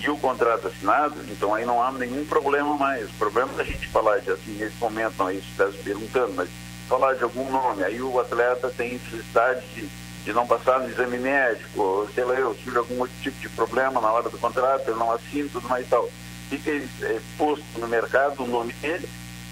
[0.00, 3.08] e o contrato assinado, então aí não há nenhum problema mais.
[3.10, 5.78] O problema da gente falar de assim, nesse momento, não é isso que está se
[5.78, 6.48] perguntando, mas
[6.88, 9.88] falar de algum nome, aí o atleta tem necessidade de,
[10.24, 14.00] de não passar no exame médico, sei lá, eu surge algum outro tipo de problema
[14.00, 16.08] na hora do contrato, ele não assina, tudo mais e tal
[16.48, 19.08] fica é, posto no mercado o nome dele,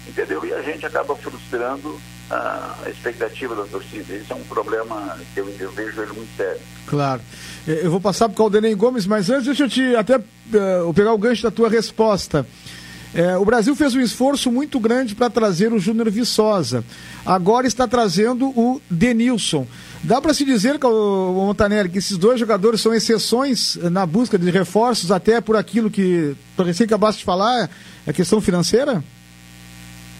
[0.07, 0.45] entendeu?
[0.45, 4.13] E a gente acaba frustrando a expectativa da torcida.
[4.13, 6.59] Esse é um problema que eu, eu vejo ele muito sério.
[6.87, 7.21] Claro.
[7.67, 11.13] Eu vou passar para o Caldenei Gomes, mas antes deixa eu te até uh, pegar
[11.13, 12.45] o gancho da tua resposta.
[13.13, 16.83] É, o Brasil fez um esforço muito grande para trazer o Júnior Viçosa.
[17.23, 19.67] Agora está trazendo o Denilson.
[20.03, 25.11] Dá para se dizer, Montanelli, que esses dois jogadores são exceções na busca de reforços,
[25.11, 27.69] até por aquilo que tu recém acabaste de falar,
[28.05, 29.01] a questão financeira?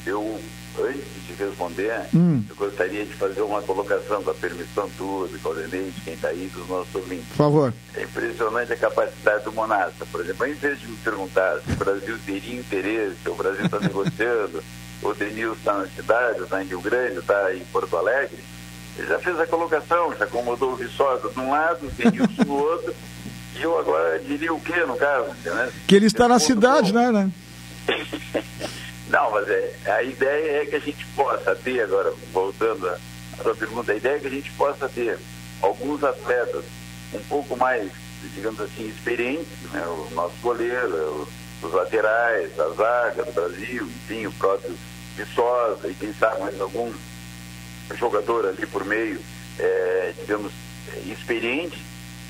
[0.05, 0.39] Eu,
[0.79, 2.41] antes de responder, hum.
[2.49, 6.29] eu gostaria de fazer uma colocação com a permissão tua, do Caldenei, de quem está
[6.29, 7.27] aí, dos nossos ouvintes.
[7.29, 7.73] Por favor.
[7.95, 10.05] É impressionante a capacidade do Monasta.
[10.05, 13.79] Por exemplo, em vez de me perguntar se o Brasil teria interesse, o Brasil está
[13.83, 14.63] negociando,
[15.01, 18.39] o Denil está na cidade, está em Rio Grande, está em Porto Alegre,
[18.97, 22.53] ele já fez a colocação, já acomodou o Viçosa de um lado, o Denilson do
[22.53, 22.95] outro,
[23.55, 25.29] e eu agora diria o que no caso?
[25.43, 25.71] Né?
[25.87, 27.31] Que ele está na cidade, né, né?
[29.09, 32.97] Não, mas é, a ideia é que a gente possa ter, agora, voltando à
[33.43, 35.19] sua pergunta, a ideia é que a gente possa ter
[35.61, 36.63] alguns atletas
[37.13, 37.91] um pouco mais,
[38.35, 39.85] digamos assim, experientes, né?
[39.85, 41.27] o nosso goleiro,
[41.61, 44.75] os laterais, a zaga do Brasil, enfim, o próprio
[45.15, 46.91] Viçosa, e quem sabe mais algum
[47.95, 49.19] jogador ali por meio,
[49.59, 50.51] é, digamos,
[51.05, 51.77] experiente,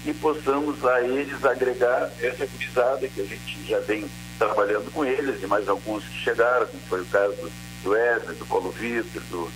[0.06, 4.06] e possamos a eles agregar essa gurizada que a gente já vem
[4.38, 7.52] trabalhando com eles, e mais alguns que chegaram, como foi o caso
[7.84, 9.52] do Wesley, do Paulo Vitor, do,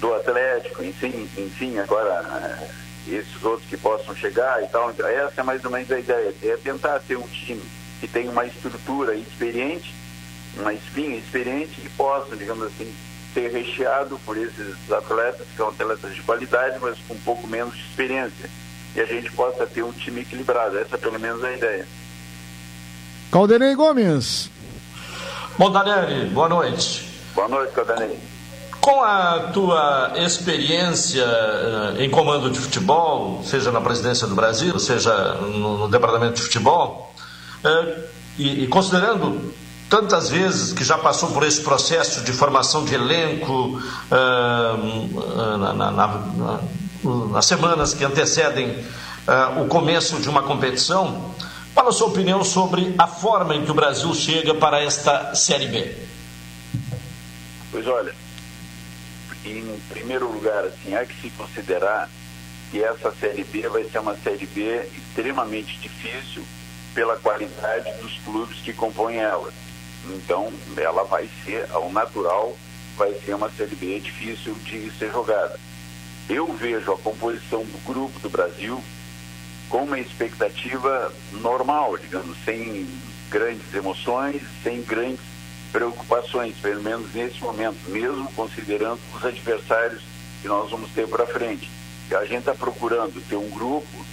[0.00, 2.68] do Atlético, enfim, enfim, agora
[3.08, 4.90] é, esses outros que possam chegar e tal.
[4.90, 7.62] Então, essa é mais ou menos a ideia, é tentar ter um time
[8.00, 9.94] que tenha uma estrutura experiente,
[10.56, 12.94] uma espinha experiente e possa, digamos assim,
[13.36, 17.74] ser recheado por esses atletas, que são atletas de qualidade, mas com um pouco menos
[17.74, 18.48] de experiência.
[18.94, 20.78] E a gente possa ter um time equilibrado.
[20.78, 21.88] Essa pelo menos é a ideia.
[23.30, 24.50] Caldenei Gomes.
[25.58, 27.06] Bom, Daniele, boa noite.
[27.34, 28.18] Boa noite, Caldenei.
[28.80, 35.34] Com a tua experiência eh, em comando de futebol, seja na presidência do Brasil, seja
[35.34, 37.12] no, no departamento de futebol,
[37.64, 37.98] eh,
[38.38, 39.52] e, e considerando
[39.88, 45.90] tantas vezes que já passou por esse processo de formação de elenco uh, na, na,
[45.90, 46.60] na,
[47.32, 51.34] nas semanas que antecedem uh, o começo de uma competição,
[51.72, 55.66] qual a sua opinião sobre a forma em que o Brasil chega para esta Série
[55.66, 55.96] B?
[57.70, 58.14] Pois olha,
[59.44, 62.10] em primeiro lugar, assim, há que se considerar
[62.72, 66.42] que essa Série B vai ser uma Série B extremamente difícil
[66.92, 69.52] pela qualidade dos clubes que compõem ela
[70.14, 72.56] então, ela vai ser, ao natural,
[72.96, 75.58] vai ser uma Série B difícil de ser jogada.
[76.28, 78.82] Eu vejo a composição do grupo do Brasil
[79.68, 82.86] com uma expectativa normal, digamos, sem
[83.30, 85.20] grandes emoções, sem grandes
[85.72, 90.02] preocupações, pelo menos nesse momento, mesmo considerando os adversários
[90.40, 91.70] que nós vamos ter para frente.
[92.10, 94.06] A gente está procurando ter um grupo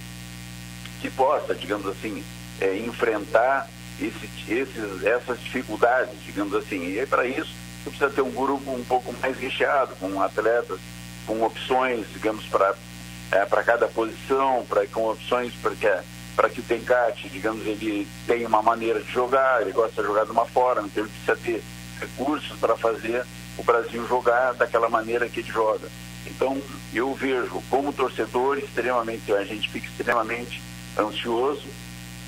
[1.00, 2.24] que possa, digamos assim,
[2.60, 3.68] é, enfrentar
[4.00, 6.98] esse, essas dificuldades, digamos assim.
[6.98, 10.78] E para isso, você precisa ter um grupo um pouco mais recheado, com atletas,
[11.26, 12.74] com opções, digamos, para
[13.34, 15.88] é, para cada posição, pra, com opções para que,
[16.36, 20.24] para que o Tencate, digamos, ele tenha uma maneira de jogar, ele gosta de jogar
[20.24, 21.62] de uma forma, então ele precisa ter
[22.00, 23.24] recursos para fazer
[23.56, 25.88] o Brasil jogar daquela maneira que ele joga.
[26.26, 26.60] Então,
[26.92, 30.62] eu vejo como torcedor extremamente, a gente fica extremamente
[30.98, 31.66] ansioso,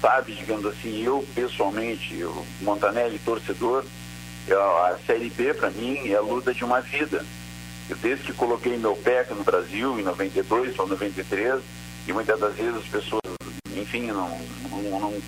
[0.01, 3.85] sabe, digamos assim, eu pessoalmente, eu, Montanelli, torcedor,
[4.55, 7.25] a Série B para mim é a luta de uma vida.
[7.89, 11.63] Eu, desde que coloquei meu pé aqui no Brasil, em 92 ou 93,
[12.07, 13.23] e muitas das vezes as pessoas,
[13.75, 14.29] enfim, não,
[14.71, 15.21] não, não,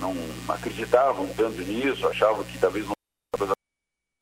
[0.00, 0.16] não
[0.48, 3.52] acreditavam tanto nisso, achavam que talvez não fosse a coisa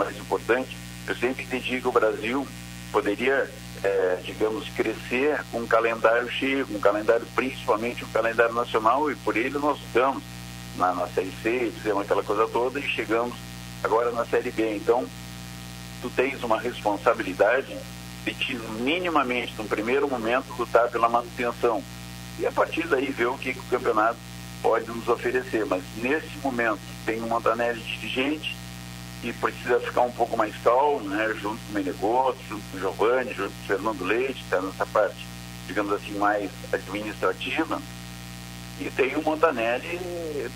[0.00, 0.76] mais importante.
[1.06, 2.46] Eu sempre entendi que o Brasil
[2.92, 3.50] poderia,
[3.82, 9.36] é, digamos, crescer com um calendário cheio, um calendário, principalmente um calendário nacional, e por
[9.36, 10.22] ele nós estamos
[10.76, 13.36] na, na Série C, fizemos aquela coisa toda e chegamos
[13.82, 14.76] agora na Série B.
[14.76, 15.06] Então,
[16.00, 17.76] tu tens uma responsabilidade
[18.24, 21.82] de te, minimamente, no primeiro momento, lutar pela manutenção.
[22.38, 24.18] E a partir daí ver o que, que o campeonato
[24.62, 25.66] pode nos oferecer.
[25.66, 28.56] Mas nesse momento tem um Montanelli dirigente
[29.20, 32.80] que precisa ficar um pouco mais calmo, né, junto com o Menegoto, junto com o
[32.80, 35.26] Giovanni, junto com o Fernando Leite, está nessa parte,
[35.66, 37.80] digamos assim, mais administrativa.
[38.80, 39.98] E tem o Montanelli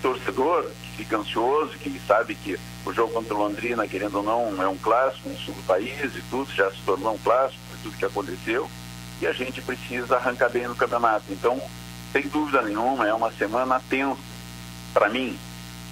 [0.01, 4.63] torcedor, que fica ansioso, que sabe que o jogo contra o Londrina, querendo ou não,
[4.63, 7.97] é um clássico no sul do país e tudo, já se tornou um clássico, tudo
[7.97, 8.69] que aconteceu,
[9.21, 11.25] e a gente precisa arrancar bem no campeonato.
[11.29, 11.61] Então,
[12.13, 14.21] sem dúvida nenhuma, é uma semana tensa
[14.93, 15.37] para mim,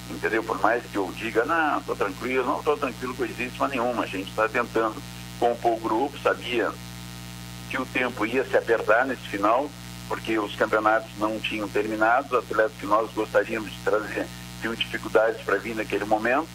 [0.09, 0.43] entendeu?
[0.43, 4.07] Por mais que eu diga, não, estou tranquilo, não estou tranquilo com coisíssima nenhuma, a
[4.07, 5.01] gente está tentando
[5.39, 6.71] compor o grupo, sabia
[7.69, 9.69] que o tempo ia se apertar nesse final,
[10.07, 14.27] porque os campeonatos não tinham terminado, os atletas que nós gostaríamos de trazer
[14.59, 16.47] tinham dificuldades para vir naquele momento,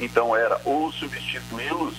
[0.00, 1.94] então era ou substituí-los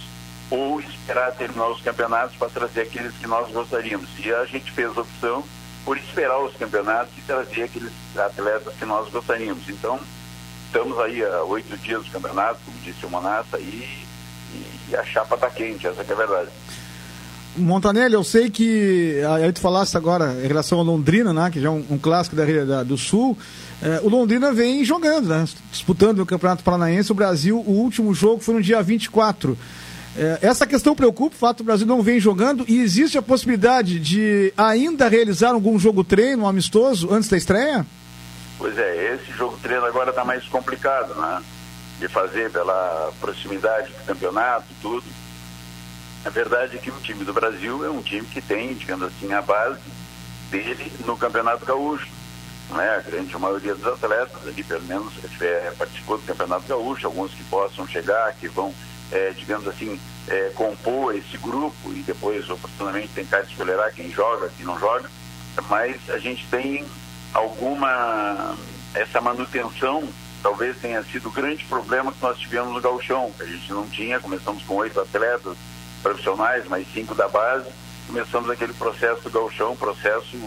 [0.49, 4.09] ou esperar terminar os campeonatos para trazer aqueles que nós gostaríamos.
[4.19, 5.43] E a gente fez a opção
[5.85, 9.67] por esperar os campeonatos e trazer aqueles atletas que nós gostaríamos.
[9.69, 9.99] Então,
[10.74, 13.88] estamos aí a oito dias do campeonato, como disse o Manassa, e,
[14.89, 16.49] e a chapa está quente, essa é a verdade.
[17.55, 21.67] Montanelli, eu sei que aí tu falaste agora em relação ao Londrina, né, que já
[21.67, 23.38] é um, um clássico da, da, do Sul.
[23.84, 27.11] É, o Londrina vem jogando, né, disputando o Campeonato Paranaense.
[27.11, 29.55] O Brasil, o último jogo foi no dia 24.
[30.17, 33.99] É, essa questão preocupa, o fato do Brasil não vem jogando e existe a possibilidade
[33.99, 37.86] de ainda realizar algum jogo treino, um amistoso, antes da estreia?
[38.64, 41.43] Pois é, esse jogo treino agora está mais complicado, né?
[41.99, 45.03] De fazer pela proximidade do campeonato, tudo
[46.24, 49.34] a verdade é que o time do Brasil é um time que tem, digamos assim,
[49.34, 49.82] a base
[50.49, 52.07] dele no Campeonato Gaúcho.
[52.70, 52.95] Não é?
[52.95, 55.11] A grande maioria dos atletas ali, pelo menos,
[55.41, 58.74] é, participou do Campeonato Gaúcho, alguns que possam chegar, que vão,
[59.11, 59.99] é, digamos assim,
[60.30, 65.11] é, compor esse grupo e depois, oportunamente, tentar escolher quem joga, quem não joga.
[65.68, 66.86] Mas a gente tem
[67.34, 68.55] alguma.
[68.93, 70.07] Essa manutenção
[70.43, 73.88] talvez tenha sido o grande problema que nós tivemos no Gauchão, que a gente não
[73.89, 75.57] tinha, começamos com oito atletas,
[76.03, 77.69] profissionais, mais cinco da base,
[78.05, 80.38] começamos aquele processo do galchão, processo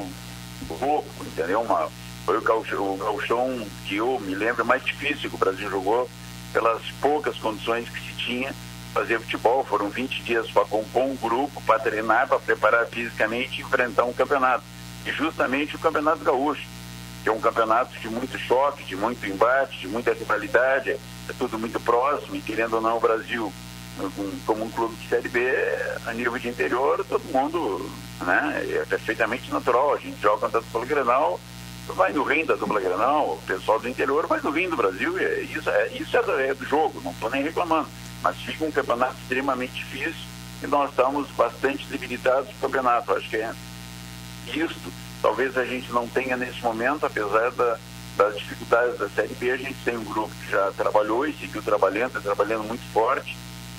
[0.69, 1.63] louco, entendeu?
[1.63, 1.89] Uma,
[2.25, 6.09] foi o galchão, galchão que eu me lembro mais difícil que o Brasil jogou,
[6.53, 8.55] pelas poucas condições que se tinha
[8.97, 9.65] fazer futebol.
[9.65, 14.13] Foram 20 dias para compor um grupo, para treinar, para preparar fisicamente e enfrentar um
[14.13, 14.65] campeonato.
[15.05, 16.67] E justamente o Campeonato Gaúcho,
[17.29, 21.81] é um campeonato de muito choque, de muito embate, de muita rivalidade, é tudo muito
[21.81, 23.53] próximo, e querendo ou não, o Brasil
[24.45, 25.41] como um clube de Série B,
[26.05, 29.95] a nível de interior, todo mundo né, é perfeitamente natural.
[29.95, 31.41] A gente joga contra a dupla Grenal,
[31.89, 35.19] vai no rim da dupla Grenal, o pessoal do interior vai no rim do Brasil,
[35.19, 37.89] e isso, é, isso é, do jogo, não estou nem reclamando.
[38.23, 40.27] Mas fica um campeonato extremamente difícil
[40.63, 43.13] e nós estamos bastante debilitados no campeonato.
[43.13, 43.53] Acho que é
[44.49, 44.93] isso.
[45.27, 47.79] Talvez a gente não tenha nesse momento, apesar da,
[48.17, 51.61] das dificuldades da Série B, a gente tem um grupo que já trabalhou e seguiu
[51.63, 53.37] trabalhando, está trabalhando muito forte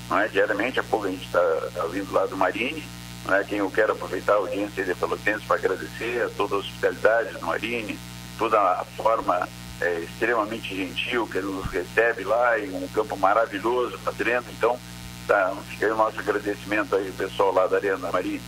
[0.10, 0.28] não é?
[0.28, 1.41] Diariamente, a pouco a gente está
[1.74, 2.84] tá vindo lá do Marine,
[3.26, 3.43] não é?
[3.43, 7.45] Quem eu quero aproveitar a audiência de Pelotense para agradecer a toda a hospitalidade do
[7.45, 8.00] Marine,
[8.38, 9.48] toda a forma
[9.82, 14.45] é, extremamente gentil que ele nos recebe lá em um campo maravilhoso para treino.
[14.50, 14.80] Então,
[15.28, 18.41] tá, fica aí o nosso agradecimento aí, pessoal lá da Arena Marine.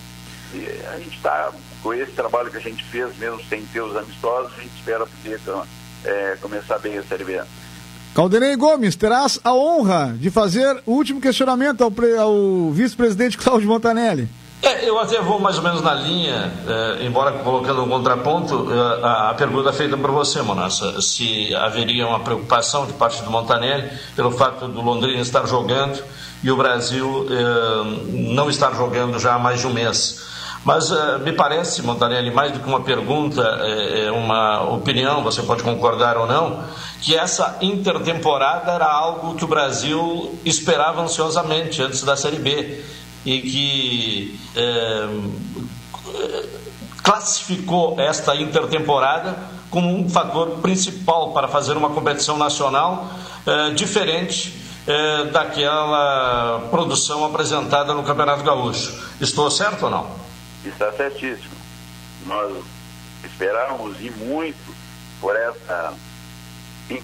[0.53, 3.95] E a gente está, com esse trabalho que a gente fez, mesmo sem ter os
[3.95, 5.39] amistosos, a gente espera poder
[6.03, 7.41] é, começar bem a Série B.
[8.13, 14.27] Caldenei Gomes, terás a honra de fazer o último questionamento ao, ao vice-presidente Cláudio Montanelli.
[14.61, 19.05] É, eu até vou mais ou menos na linha, é, embora colocando um contraponto, é,
[19.05, 23.89] a, a, pergunta feita por você, Monassa, se haveria uma preocupação de parte do Montanelli
[24.17, 26.03] pelo fato do Londrina estar jogando
[26.43, 30.27] e o Brasil é, não estar jogando já há mais de um mês.
[30.63, 35.41] Mas uh, me parece, Montanelli, mais do que uma pergunta, é, é uma opinião, você
[35.41, 36.63] pode concordar ou não,
[37.01, 42.83] que essa intertemporada era algo que o Brasil esperava ansiosamente antes da Série B
[43.25, 45.07] e que é,
[47.01, 49.37] classificou esta intertemporada
[49.69, 53.07] como um fator principal para fazer uma competição nacional
[53.45, 54.67] eh, diferente
[55.31, 58.91] daquela produção apresentada no Campeonato Gaúcho.
[59.21, 60.28] Estou certo ou não?
[60.65, 61.55] Está certíssimo.
[62.25, 62.63] Nós
[63.23, 64.75] esperávamos ir muito
[65.21, 65.93] por essa,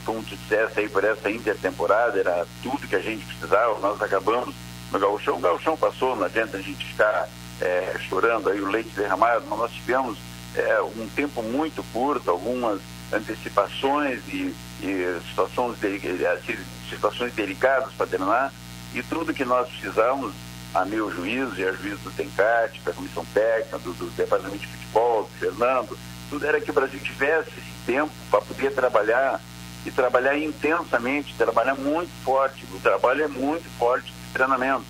[0.05, 4.53] como tu disseste aí, por essa intertemporada, era tudo que a gente precisava, nós acabamos
[4.91, 7.27] no Gauchão, o Gauchão passou, não adianta a gente ficar
[7.61, 10.17] é, chorando aí o leite derramado, nós tivemos
[10.55, 12.79] é, um tempo muito curto, algumas
[13.11, 16.57] antecipações e, e situações, assim,
[16.89, 18.53] situações delicadas para terminar,
[18.93, 20.33] e tudo que nós precisamos,
[20.75, 24.67] a meu juízo e a juízo do TENCAT, da Comissão Técnica, do, do Departamento de
[24.67, 25.97] Futebol, do Fernando,
[26.29, 29.39] tudo era que o Brasil tivesse esse tempo para poder trabalhar
[29.85, 32.65] e trabalhar intensamente, trabalhar muito forte.
[32.73, 34.83] O trabalho é muito forte de treinamento.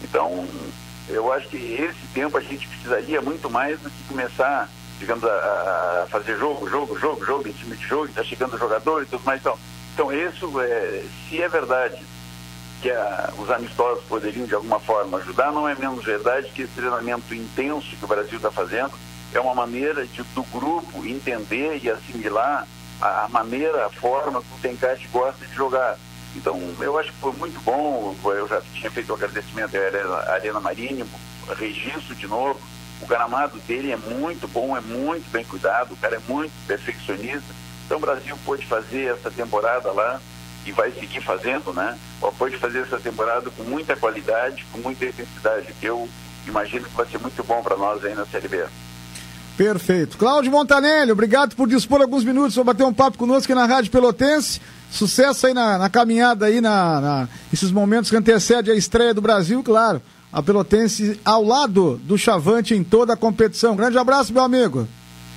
[0.00, 0.46] Então,
[1.08, 4.68] eu acho que esse tempo a gente precisaria muito mais do que começar,
[5.00, 9.02] digamos, a, a fazer jogo, jogo, jogo, jogo, em cima de jogo, está chegando jogador
[9.02, 9.40] e tudo mais.
[9.40, 9.58] Então,
[9.92, 12.11] então isso, é, se é verdade
[12.82, 16.72] que a, os amistosos poderiam de alguma forma ajudar, não é menos verdade que esse
[16.72, 18.90] treinamento intenso que o Brasil está fazendo
[19.32, 22.66] é uma maneira de, do grupo entender e assimilar
[23.00, 25.96] a, a maneira, a forma que o Tencate gosta de jogar.
[26.34, 28.16] Então, eu acho que foi muito bom.
[28.24, 31.06] Eu já tinha feito o agradecimento à Arena Marinho,
[31.56, 32.60] registro de novo.
[33.00, 37.54] O gramado dele é muito bom, é muito bem cuidado, o cara é muito perfeccionista.
[37.86, 40.20] Então, o Brasil pôde fazer essa temporada lá
[40.64, 41.98] e vai seguir fazendo, né?
[42.38, 46.08] Pode fazer essa temporada com muita qualidade, com muita intensidade, que eu
[46.46, 48.64] imagino que vai ser muito bom para nós aí na Série B.
[49.56, 50.16] Perfeito.
[50.16, 53.90] Cláudio Montanelli, obrigado por dispor alguns minutos para bater um papo conosco aqui na Rádio
[53.90, 54.60] Pelotense.
[54.90, 59.20] Sucesso aí na, na caminhada aí, na, na, esses momentos que antecedem a estreia do
[59.20, 60.00] Brasil, claro.
[60.32, 63.76] A Pelotense ao lado do Chavante em toda a competição.
[63.76, 64.88] Grande abraço, meu amigo.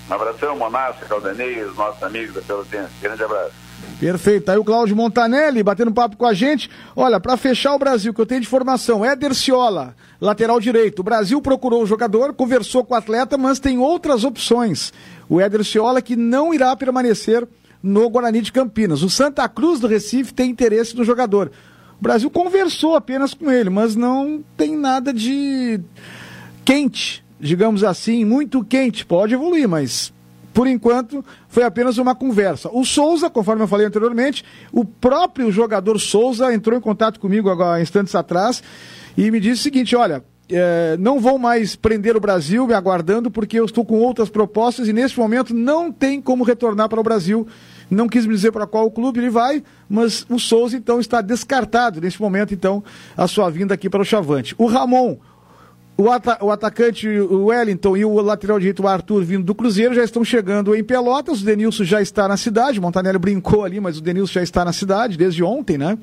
[0.09, 2.91] Um abração, Monassa, Caldanei, os nossos amigos da Pelotense.
[3.01, 3.64] Grande abraço.
[3.99, 4.49] Perfeito.
[4.49, 6.69] Aí o Cláudio Montanelli batendo papo com a gente.
[6.95, 10.99] Olha, para fechar o Brasil, que eu tenho de formação, Éder Ciola, lateral direito.
[10.99, 14.91] O Brasil procurou o jogador, conversou com o atleta, mas tem outras opções.
[15.29, 17.47] O Éder Ciola que não irá permanecer
[17.81, 19.01] no Guarani de Campinas.
[19.01, 21.51] O Santa Cruz do Recife tem interesse no jogador.
[21.99, 25.79] O Brasil conversou apenas com ele, mas não tem nada de
[26.65, 29.05] quente, digamos assim, muito quente.
[29.05, 30.11] Pode evoluir, mas
[30.55, 32.69] por enquanto, foi apenas uma conversa.
[32.71, 34.41] O Souza, conforme eu falei anteriormente,
[34.71, 38.63] o próprio jogador Souza entrou em contato comigo agora, instantes atrás
[39.17, 43.29] e me disse o seguinte: olha, é, não vou mais prender o Brasil me aguardando
[43.29, 47.03] porque eu estou com outras propostas e neste momento não tem como retornar para o
[47.03, 47.45] Brasil.
[47.89, 51.99] Não quis me dizer para qual clube ele vai, mas o Souza então está descartado
[51.99, 52.81] neste momento então
[53.17, 54.55] a sua vinda aqui para o Chavante.
[54.57, 55.17] O Ramon,
[55.97, 60.23] o, ata o, atacante Wellington e o lateral direito Arthur vindo do Cruzeiro já estão
[60.23, 61.41] chegando em Pelotas.
[61.41, 62.81] O Denilson já está na cidade.
[62.81, 65.97] Montanelli brincou ali, mas o Denilson já está na cidade desde ontem, né?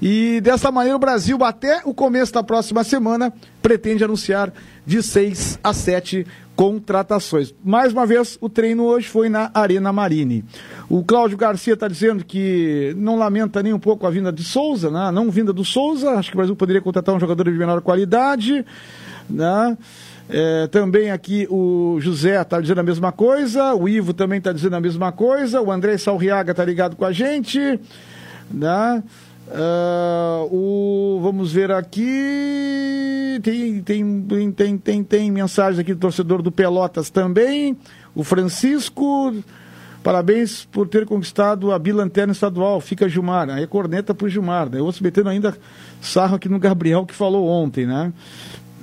[0.00, 4.52] E dessa maneira o Brasil, até o começo da próxima semana, pretende anunciar
[4.86, 7.54] de seis a sete contratações.
[7.64, 10.44] Mais uma vez, o treino hoje foi na Arena Marine.
[10.88, 14.90] O Cláudio Garcia está dizendo que não lamenta nem um pouco a vinda de Souza,
[14.90, 15.12] né?
[15.12, 16.10] não vinda do Souza.
[16.12, 18.64] Acho que o Brasil poderia contratar um jogador de menor qualidade.
[19.28, 19.76] Né?
[20.28, 24.76] É, também aqui o José está dizendo a mesma coisa, o Ivo também está dizendo
[24.76, 27.80] a mesma coisa, o André Salriaga está ligado com a gente.
[28.50, 29.02] Né?
[29.48, 33.40] Uh, o, vamos ver aqui.
[33.42, 37.76] Tem, tem, tem, tem, tem mensagem aqui do torcedor do Pelotas também.
[38.14, 39.34] O Francisco.
[40.02, 42.80] Parabéns por ter conquistado a bilanterna estadual.
[42.80, 43.48] Fica Gilmar.
[43.50, 44.68] Aí corneta pro Gilmar.
[44.70, 44.80] Né?
[44.80, 45.56] Eu se metendo ainda
[46.00, 48.12] sarro aqui no Gabriel que falou ontem, né?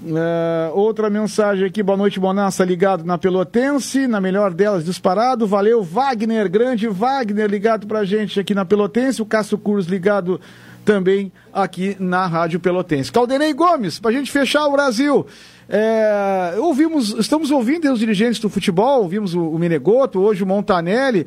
[0.06, 5.82] Uh, outra mensagem aqui, boa noite, Bonassa, ligado na Pelotense, na melhor delas disparado, valeu,
[5.82, 10.40] Wagner, grande Wagner, ligado pra gente aqui na Pelotense, o Cássio Cruz ligado
[10.86, 13.12] também aqui na Rádio Pelotense.
[13.12, 15.26] Caldenei Gomes, pra gente fechar o Brasil,
[15.68, 21.26] é, ouvimos, estamos ouvindo os dirigentes do futebol, ouvimos o, o Menegoto, hoje o Montanelli,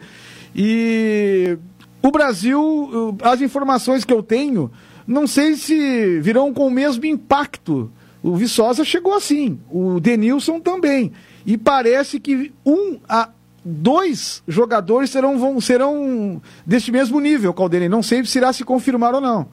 [0.55, 1.59] e
[2.01, 4.71] o Brasil, as informações que eu tenho,
[5.05, 7.91] não sei se virão com o mesmo impacto
[8.23, 11.13] o Viçosa chegou assim, o Denilson também.
[11.47, 13.31] E parece que um a
[13.65, 17.89] dois jogadores serão, vão, serão deste mesmo nível, Caldenei.
[17.89, 19.49] Não sei se irá se confirmar ou não.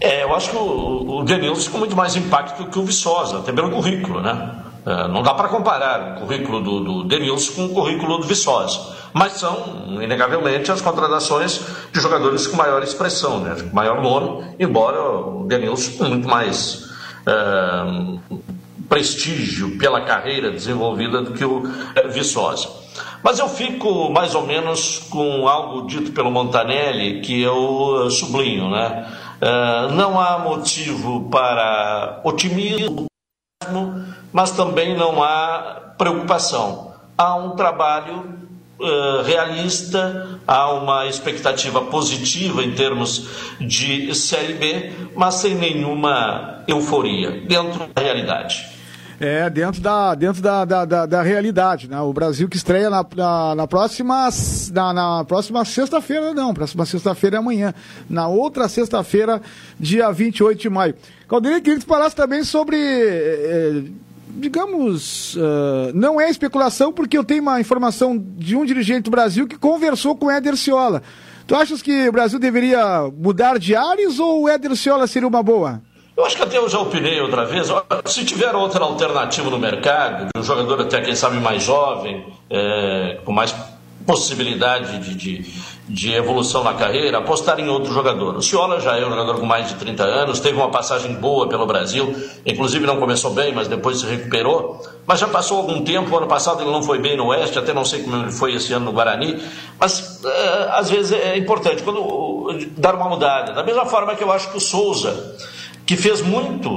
[0.00, 3.52] É, eu acho que o, o Denilson com muito mais impacto que o Viçosa, até
[3.52, 4.64] pelo currículo, né?
[4.84, 8.94] É, não dá para comparar o currículo do, do Denilson com o currículo do Viçosa.
[9.14, 11.60] Mas são, inegavelmente, as contratações
[11.92, 13.56] de jogadores com maior expressão, né?
[13.72, 16.93] maior nome, embora o Denilson com muito mais
[18.88, 21.62] prestígio pela carreira desenvolvida do que o
[21.94, 22.68] é, Viçosa.
[23.22, 29.10] Mas eu fico mais ou menos com algo dito pelo Montanelli que eu sublinho, né?
[29.40, 33.06] Uh, não há motivo para otimismo,
[34.32, 36.92] mas também não há preocupação.
[37.16, 38.43] Há um trabalho
[38.78, 43.28] uh, realista, há uma expectativa positiva em termos
[43.60, 48.74] de Série B, mas sem nenhuma euforia, dentro da realidade.
[49.20, 52.00] É, dentro da, dentro da, da, da, da realidade, né?
[52.00, 54.28] O Brasil que estreia na, na, na próxima,
[54.72, 57.72] na, na próxima sexta-feira, não, próxima sexta-feira é amanhã.
[58.10, 59.40] Na outra sexta-feira,
[59.78, 60.94] dia 28 de maio.
[61.28, 62.76] Caldeira, queria que tu falasse também sobre.
[62.76, 63.82] É,
[64.34, 69.46] digamos, uh, não é especulação, porque eu tenho uma informação de um dirigente do Brasil
[69.46, 71.02] que conversou com o Éder Ciola.
[71.46, 75.42] Tu achas que o Brasil deveria mudar de ares ou o Éder Ciola seria uma
[75.42, 75.80] boa?
[76.16, 77.68] Eu acho que até eu já opinei outra vez.
[78.06, 83.18] Se tiver outra alternativa no mercado, de um jogador até, quem sabe, mais jovem, é,
[83.24, 83.54] com mais
[84.06, 85.38] possibilidade de, de,
[85.88, 88.36] de, evolução na carreira, apostar em outro jogador.
[88.36, 91.48] O Ciola já é um jogador com mais de 30 anos, teve uma passagem boa
[91.48, 92.14] pelo Brasil,
[92.44, 94.80] inclusive não começou bem, mas depois se recuperou.
[95.06, 97.84] Mas já passou algum tempo, ano passado ele não foi bem no Oeste, até não
[97.84, 99.42] sei como ele foi esse ano no Guarani,
[99.78, 103.52] mas é, às vezes é importante quando dar uma mudada.
[103.52, 105.36] Da mesma forma que eu acho que o Souza
[105.86, 106.70] que fez muito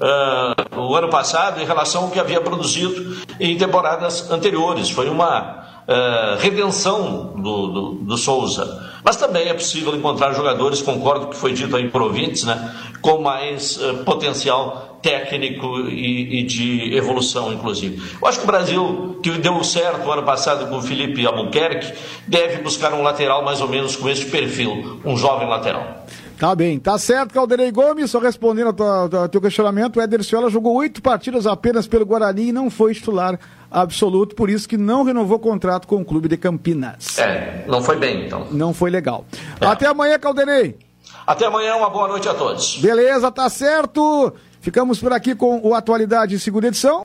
[0.00, 4.90] uh, o ano passado em relação ao que havia produzido em temporadas anteriores.
[4.90, 8.86] Foi uma uh, redenção do, do, do, Souza.
[9.02, 13.22] Mas também é possível encontrar jogadores, concordo que foi dito aí por ouvintes, né, com
[13.22, 18.02] mais uh, potencial técnico e, e, de evolução, inclusive.
[18.20, 21.94] Eu acho que o Brasil, que deu certo ano passado com o Felipe Albuquerque,
[22.26, 26.04] deve buscar um lateral mais ou menos com este perfil, um jovem lateral.
[26.38, 30.76] Tá bem, tá certo, Calderei Gomes, só respondendo ao teu questionamento, o Éder Ciola jogou
[30.76, 35.40] oito partidas apenas pelo Guarani e não foi titular absoluto, por isso que não renovou
[35.40, 37.18] contrato com o clube de Campinas.
[37.18, 38.46] É, não foi bem, então.
[38.52, 39.24] Não foi legal.
[39.60, 39.66] É.
[39.66, 40.78] Até amanhã, Calderei.
[41.26, 42.78] Até amanhã, uma boa noite a todos.
[42.78, 44.32] Beleza, tá certo.
[44.60, 46.96] Ficamos por aqui com o Atualidade Segunda Edição.